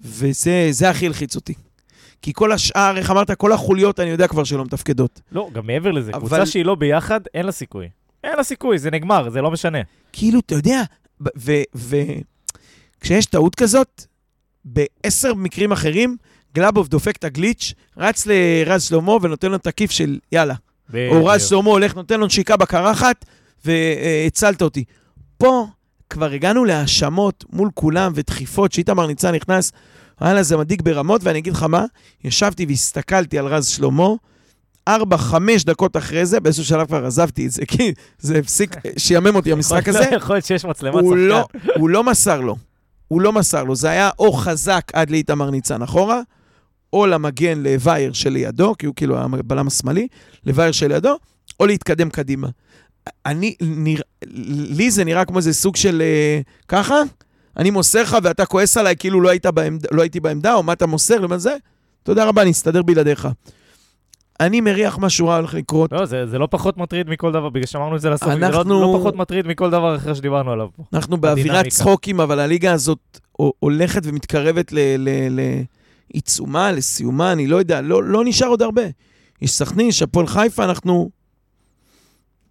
[0.00, 1.54] וזה זה הכי הלחיץ אותי.
[2.22, 5.20] כי כל השאר, איך אמרת, כל החוליות, אני יודע כבר שלא מתפקדות.
[5.32, 7.88] לא, גם מעבר לזה, אבל- קבוצה שהיא לא ביחד, אין לה סיכוי.
[8.24, 9.78] אין לה סיכוי, זה נגמר, זה לא משנה.
[10.12, 10.82] כאילו, אתה יודע,
[13.00, 14.04] וכשיש טעות כזאת,
[14.64, 16.16] בעשר מקרים אחרים,
[16.54, 20.54] גלאבוב דופק את הגליץ', רץ לרז שלמה ונותן לו תקיף של יאללה.
[20.94, 23.24] או רז שלמה הולך, נותן לו נשיקה בקרחת,
[23.64, 24.84] והצלת אותי.
[25.38, 25.66] פה
[26.10, 29.72] כבר הגענו להאשמות מול כולם ודחיפות, שאיתמר ניצן נכנס,
[30.20, 31.84] וואלה, זה מדאיג ברמות, ואני אגיד לך מה,
[32.24, 34.08] ישבתי והסתכלתי על רז שלמה,
[34.88, 39.36] ארבע, חמש דקות אחרי זה, באיזשהו שלב כבר עזבתי את זה, כי זה הפסיק, שיאמם
[39.36, 40.04] אותי המשחק הזה.
[40.16, 41.18] יכול להיות שיש מצלמת הוא שחקן.
[41.18, 42.56] לא, הוא לא מסר לו.
[43.08, 43.76] הוא לא מסר לו.
[43.76, 46.20] זה היה או חזק עד לאיתמר ניצן אחורה,
[46.92, 50.08] או למגן לווייר שלידו, כי הוא כאילו הבלם השמאלי,
[50.46, 51.16] לווייר שלידו,
[51.60, 52.48] או להתקדם קדימה.
[53.26, 54.02] אני, נרא...
[54.76, 56.94] לי זה נראה כמו איזה סוג של אה, ככה,
[57.56, 59.80] אני מוסר לך ואתה כועס עליי כאילו לא, היית בעמד...
[59.92, 61.56] לא הייתי בעמדה, או מה אתה מוסר, למה זה?
[62.02, 63.28] תודה רבה, אני אסתדר בלעדיך.
[64.40, 65.92] אני מריח משהו רע הולך לקרות.
[65.92, 68.68] לא, זה, זה לא פחות מטריד מכל דבר, בגלל שאמרנו את זה לסוף, אנחנו- זה
[68.68, 70.82] לא, לא פחות מטריד מכל דבר אחר שדיברנו עליו פה.
[70.92, 71.66] אנחנו באווירת.
[71.68, 72.98] צחוקים, אבל הליגה הזאת
[73.60, 75.62] הולכת ומתקרבת ל- ל-
[76.16, 78.82] לעיצומה, לסיומה, אני לא יודע, לא, לא נשאר עוד הרבה.
[79.42, 81.10] יש סכנין, יש הפועל חיפה, אנחנו...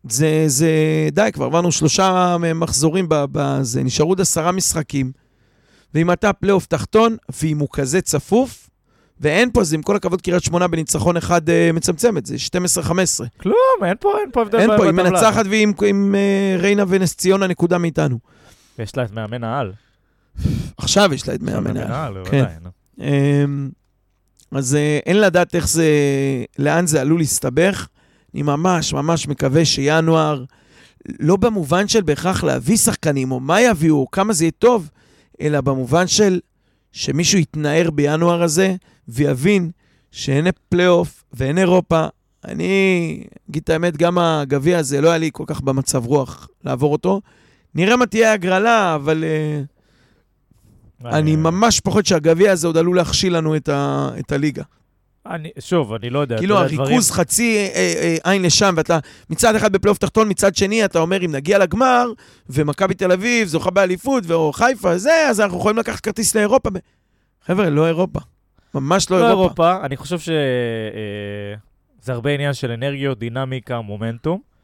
[0.10, 0.70] זה, זה,
[1.12, 5.12] די, כבר עברנו שלושה מחזורים בזה, נשארו עוד עשרה משחקים.
[5.94, 8.70] ואם אתה פלייאוף תחתון, ואם הוא כזה צפוף,
[9.20, 12.36] ואין פה, זה עם כל הכבוד קריית שמונה בניצחון אחד אה, מצמצמת, זה
[12.86, 12.90] 12-15.
[13.38, 13.56] כלום,
[13.86, 14.92] אין פה, אין פה הבדל אין פה, היא.
[14.92, 18.20] מנצחת והיא עם, עם אה, ריינה ונס ציונה נקודה מאיתנו.
[18.80, 19.74] יש לה את מאמן העל.
[20.78, 21.92] עכשיו יש לה את מאמן העל.
[21.92, 22.44] העל, כן.
[22.44, 22.70] בוודאי, נו.
[23.00, 23.70] אמ,
[24.52, 25.88] אז אה, אין לדעת איך זה,
[26.60, 27.88] לאן זה עלול להסתבך.
[28.34, 30.44] אני ממש ממש מקווה שינואר,
[31.20, 34.90] לא במובן של בהכרח להביא שחקנים, או מה יביאו, או כמה זה יהיה טוב,
[35.42, 36.40] אלא במובן של
[36.92, 38.76] שמישהו יתנער בינואר הזה,
[39.08, 39.72] ויבין
[40.12, 42.08] שאין פלייאוף ואין אירופה.
[42.46, 46.92] אני אגיד את האמת, גם הגביע הזה לא היה לי כל כך במצב רוח לעבור
[46.92, 47.22] אותו.
[47.76, 49.24] נראה מה תהיה ההגרלה, אבל...
[49.24, 49.75] אה,
[51.06, 54.64] אני אה, ממש פחות שהגביע הזה עוד עלול להכשיל לנו את, ה, את הליגה.
[55.26, 56.38] אני, שוב, אני לא יודע.
[56.38, 61.00] כאילו הריכוז חצי אה, אה, עין לשם, ואתה מצד אחד בפלייאוף תחתון, מצד שני אתה
[61.00, 62.06] אומר, אם נגיע לגמר,
[62.50, 66.70] ומכבי תל אביב זוכה באליפות, או חיפה זה, אז אנחנו יכולים לקחת כרטיס לאירופה.
[67.46, 68.20] חבר'ה, לא אירופה.
[68.76, 69.44] ממש לא, לא אירופה.
[69.44, 70.34] אירופה, אני חושב שזה
[72.14, 74.55] הרבה עניין של אנרגיות, דינמיקה, מומנטום.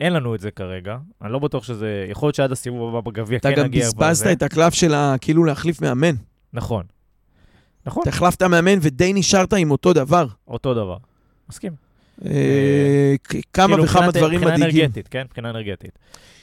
[0.00, 0.96] אין לנו את זה כרגע.
[1.22, 2.06] אני לא בטוח שזה...
[2.10, 3.86] יכול להיות שעד הסיבוב הבא בגביע אתה כן גם נגיע.
[3.86, 4.32] בזבזת בזה.
[4.32, 6.14] את הקלף של ה- כאילו להחליף מאמן.
[6.52, 6.84] נכון.
[7.86, 10.26] נכון, אתה החלפת מאמן ודי נשארת עם אותו דבר.
[10.48, 10.96] אותו דבר.
[11.48, 11.72] מסכים.
[12.24, 14.80] אה, כ- כמה כאילו, וכמה דברים מבחינה מדאיגים.
[14.84, 15.22] אנרגטית, כן?
[15.24, 15.98] מבחינה אנרגטית.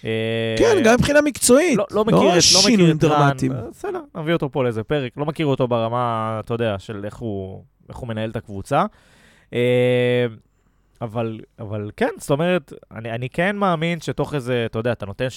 [0.06, 1.78] אה, כן, גם מבחינה מקצועית.
[1.78, 2.98] לא, לא מכיר את, לא מכיר שינויים.
[2.98, 3.52] דרמטיים.
[3.52, 5.12] אה, בסדר, נביא אותו פה לאיזה פרק.
[5.18, 7.64] לא מכיר אותו ברמה, אתה יודע, של איך הוא
[8.04, 8.86] מנהל את הקבוצה.
[11.04, 15.28] אבל, אבל כן, זאת אומרת, אני, אני כן מאמין שתוך איזה, אתה יודע, אתה נותן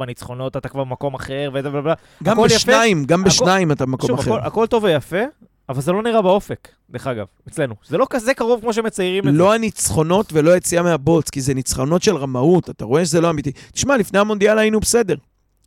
[0.00, 1.94] 3-4 ניצחונות, אתה כבר במקום אחר, וזה ובלה.
[2.22, 2.56] גם הכל יפה.
[2.56, 4.34] בשניים, גם הכל- בשניים אתה במקום שוב, אחר.
[4.34, 5.22] הכל, הכל טוב ויפה,
[5.68, 7.74] אבל זה לא נראה באופק, דרך אגב, אצלנו.
[7.86, 9.38] זה לא כזה קרוב כמו שמציירים את זה.
[9.38, 13.52] לא הניצחונות ולא היציאה מהבוץ, כי זה ניצחונות של רמאות, אתה רואה שזה לא אמיתי.
[13.72, 15.14] תשמע, לפני המונדיאל היינו בסדר.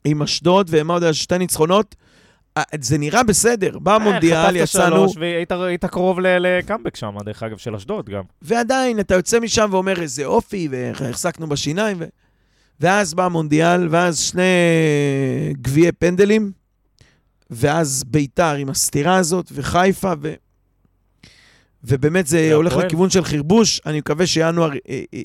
[0.06, 1.96] עם אשדוד ומה עוד, שתי ניצחונות,
[2.82, 3.80] זה נראה בסדר.
[3.80, 8.10] בא המונדיאל, אה, חטפת יצאנו, שלוש, והיית היית קרוב לקאמבק שם, דרך אגב, של אשדוד
[8.10, 8.24] גם.
[8.42, 12.06] ועדיין אתה יוצא משם ואומר איזה אופי, והחזקנו בשיניים, ו...
[12.80, 14.44] ואז בא המונדיאל, ואז שני
[15.52, 16.52] גביעי פנדלים,
[17.50, 20.34] ואז ביתר עם הסתירה הזאת, וחיפה, ו...
[21.84, 22.54] ובאמת זה.
[22.54, 23.82] הולך לכיוון של חרבוש.
[23.86, 25.22] אני מקווה שינואר אה, אה,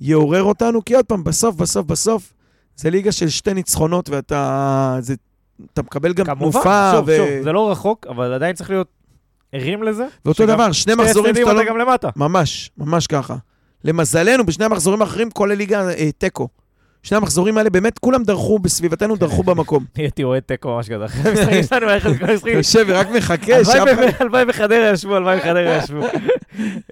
[0.00, 2.32] יעורר אותנו, כי עוד פעם, בסוף, בסוף, בסוף,
[2.76, 5.14] זה ליגה של שתי ניצחונות, ואתה זה,
[5.72, 7.16] אתה מקבל גם כמובן, תנופה, שוב, ו...
[7.16, 8.88] שוב, זה לא רחוק, אבל עדיין צריך להיות
[9.52, 10.06] ערים לזה.
[10.24, 11.64] ואותו דבר, שני מחזורים שאתה לא...
[11.64, 12.08] גם למטה.
[12.16, 13.36] ממש, ממש ככה.
[13.84, 16.48] למזלנו, בשני המחזורים האחרים, כולל ליגה אה, תיקו.
[17.02, 19.84] שני המחזורים האלה, באמת, כולם דרכו, בסביבתנו דרכו במקום.
[19.96, 21.04] נהייתי אוהד תיקו, ממש כזה.
[21.10, 22.56] אחרי המשחקים שלנו, היה חלק מהמשחקים.
[22.58, 23.52] יושב ורק מחכה
[24.20, 26.00] הלוואי בחדרה ישבו, הלוואי בחדרה ישבו.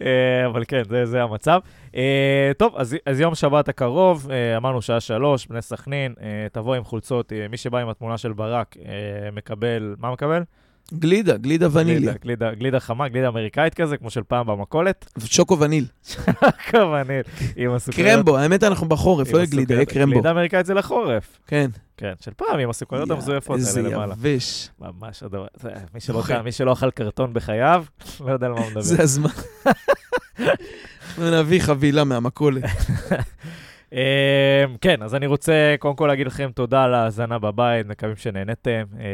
[0.03, 1.61] אה, אבל כן, זה- המצב.
[1.97, 6.15] אה, טוב, אז יום שבת הקרוב, אה, אמרנו שעה שלוש, בני סכנין,
[6.53, 8.77] תבוא עם חולצות, מי שבא עם התמונה של ברק
[9.33, 10.43] מקבל, מה מקבל?
[10.95, 11.99] גלידה, גלידה וניליה.
[11.99, 15.11] גלידה, גלידה, גלידה חמה, גלידה אמריקאית כזה, כמו של פעם במכולת.
[15.25, 15.85] שוקו וניל.
[16.71, 17.03] כמובן,
[17.57, 18.11] עם הסוכריות.
[18.15, 19.87] קרמבו, האמת אנחנו בחורף, לא יהיה גלידה, יהיה.
[19.87, 20.13] קרמבו.
[20.13, 21.39] גלידה אמריקאית זה לחורף.
[21.47, 21.71] כן.
[21.97, 24.15] כן, של פעם, עם הסוכריות המזויפות איזה האלה למעלה.
[24.23, 24.69] יבש.
[24.81, 25.23] ממש.
[26.21, 27.85] אכל- מי שלא אכל קרטון בחייו,
[28.27, 28.81] לא יודע על מה הוא מדבר.
[28.81, 29.31] זה הזמן.
[31.19, 32.65] נביא חבילה מהמכולת.
[33.93, 33.99] אמ,
[34.81, 39.07] כן, אז אני רוצה קודם כל להגיד לכם תודה על ההאזנה בבית, מקווים שנהנתם, אה,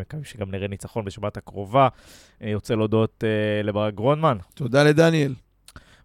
[0.00, 1.88] מקווים שגם נראה ניצחון בשבת הקרובה.
[2.42, 5.34] אה, רוצה להודות אה, לברק גרונמן, תודה לדניאל.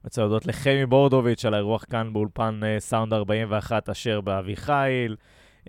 [0.03, 5.15] רוצה להודות לחמי בורדוביץ' על האירוח כאן באולפן אה, סאונד 41 אשר באביחיל.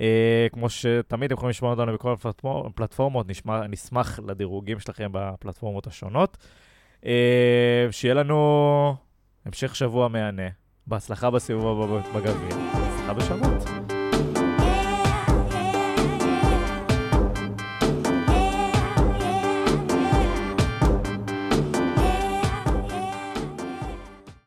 [0.01, 5.87] אה, כמו שתמיד אתם יכולים לשמוע אותנו בכל הפלטפור- הפלטפורמות, נשמע, נשמח לדירוגים שלכם בפלטפורמות
[5.87, 6.37] השונות.
[7.07, 7.13] אה,
[7.91, 8.95] שיהיה לנו
[9.47, 10.49] המשך שבוע מהנה,
[10.87, 13.92] בהצלחה בסיבוב הבא בגביע, בהצלחה בשבת.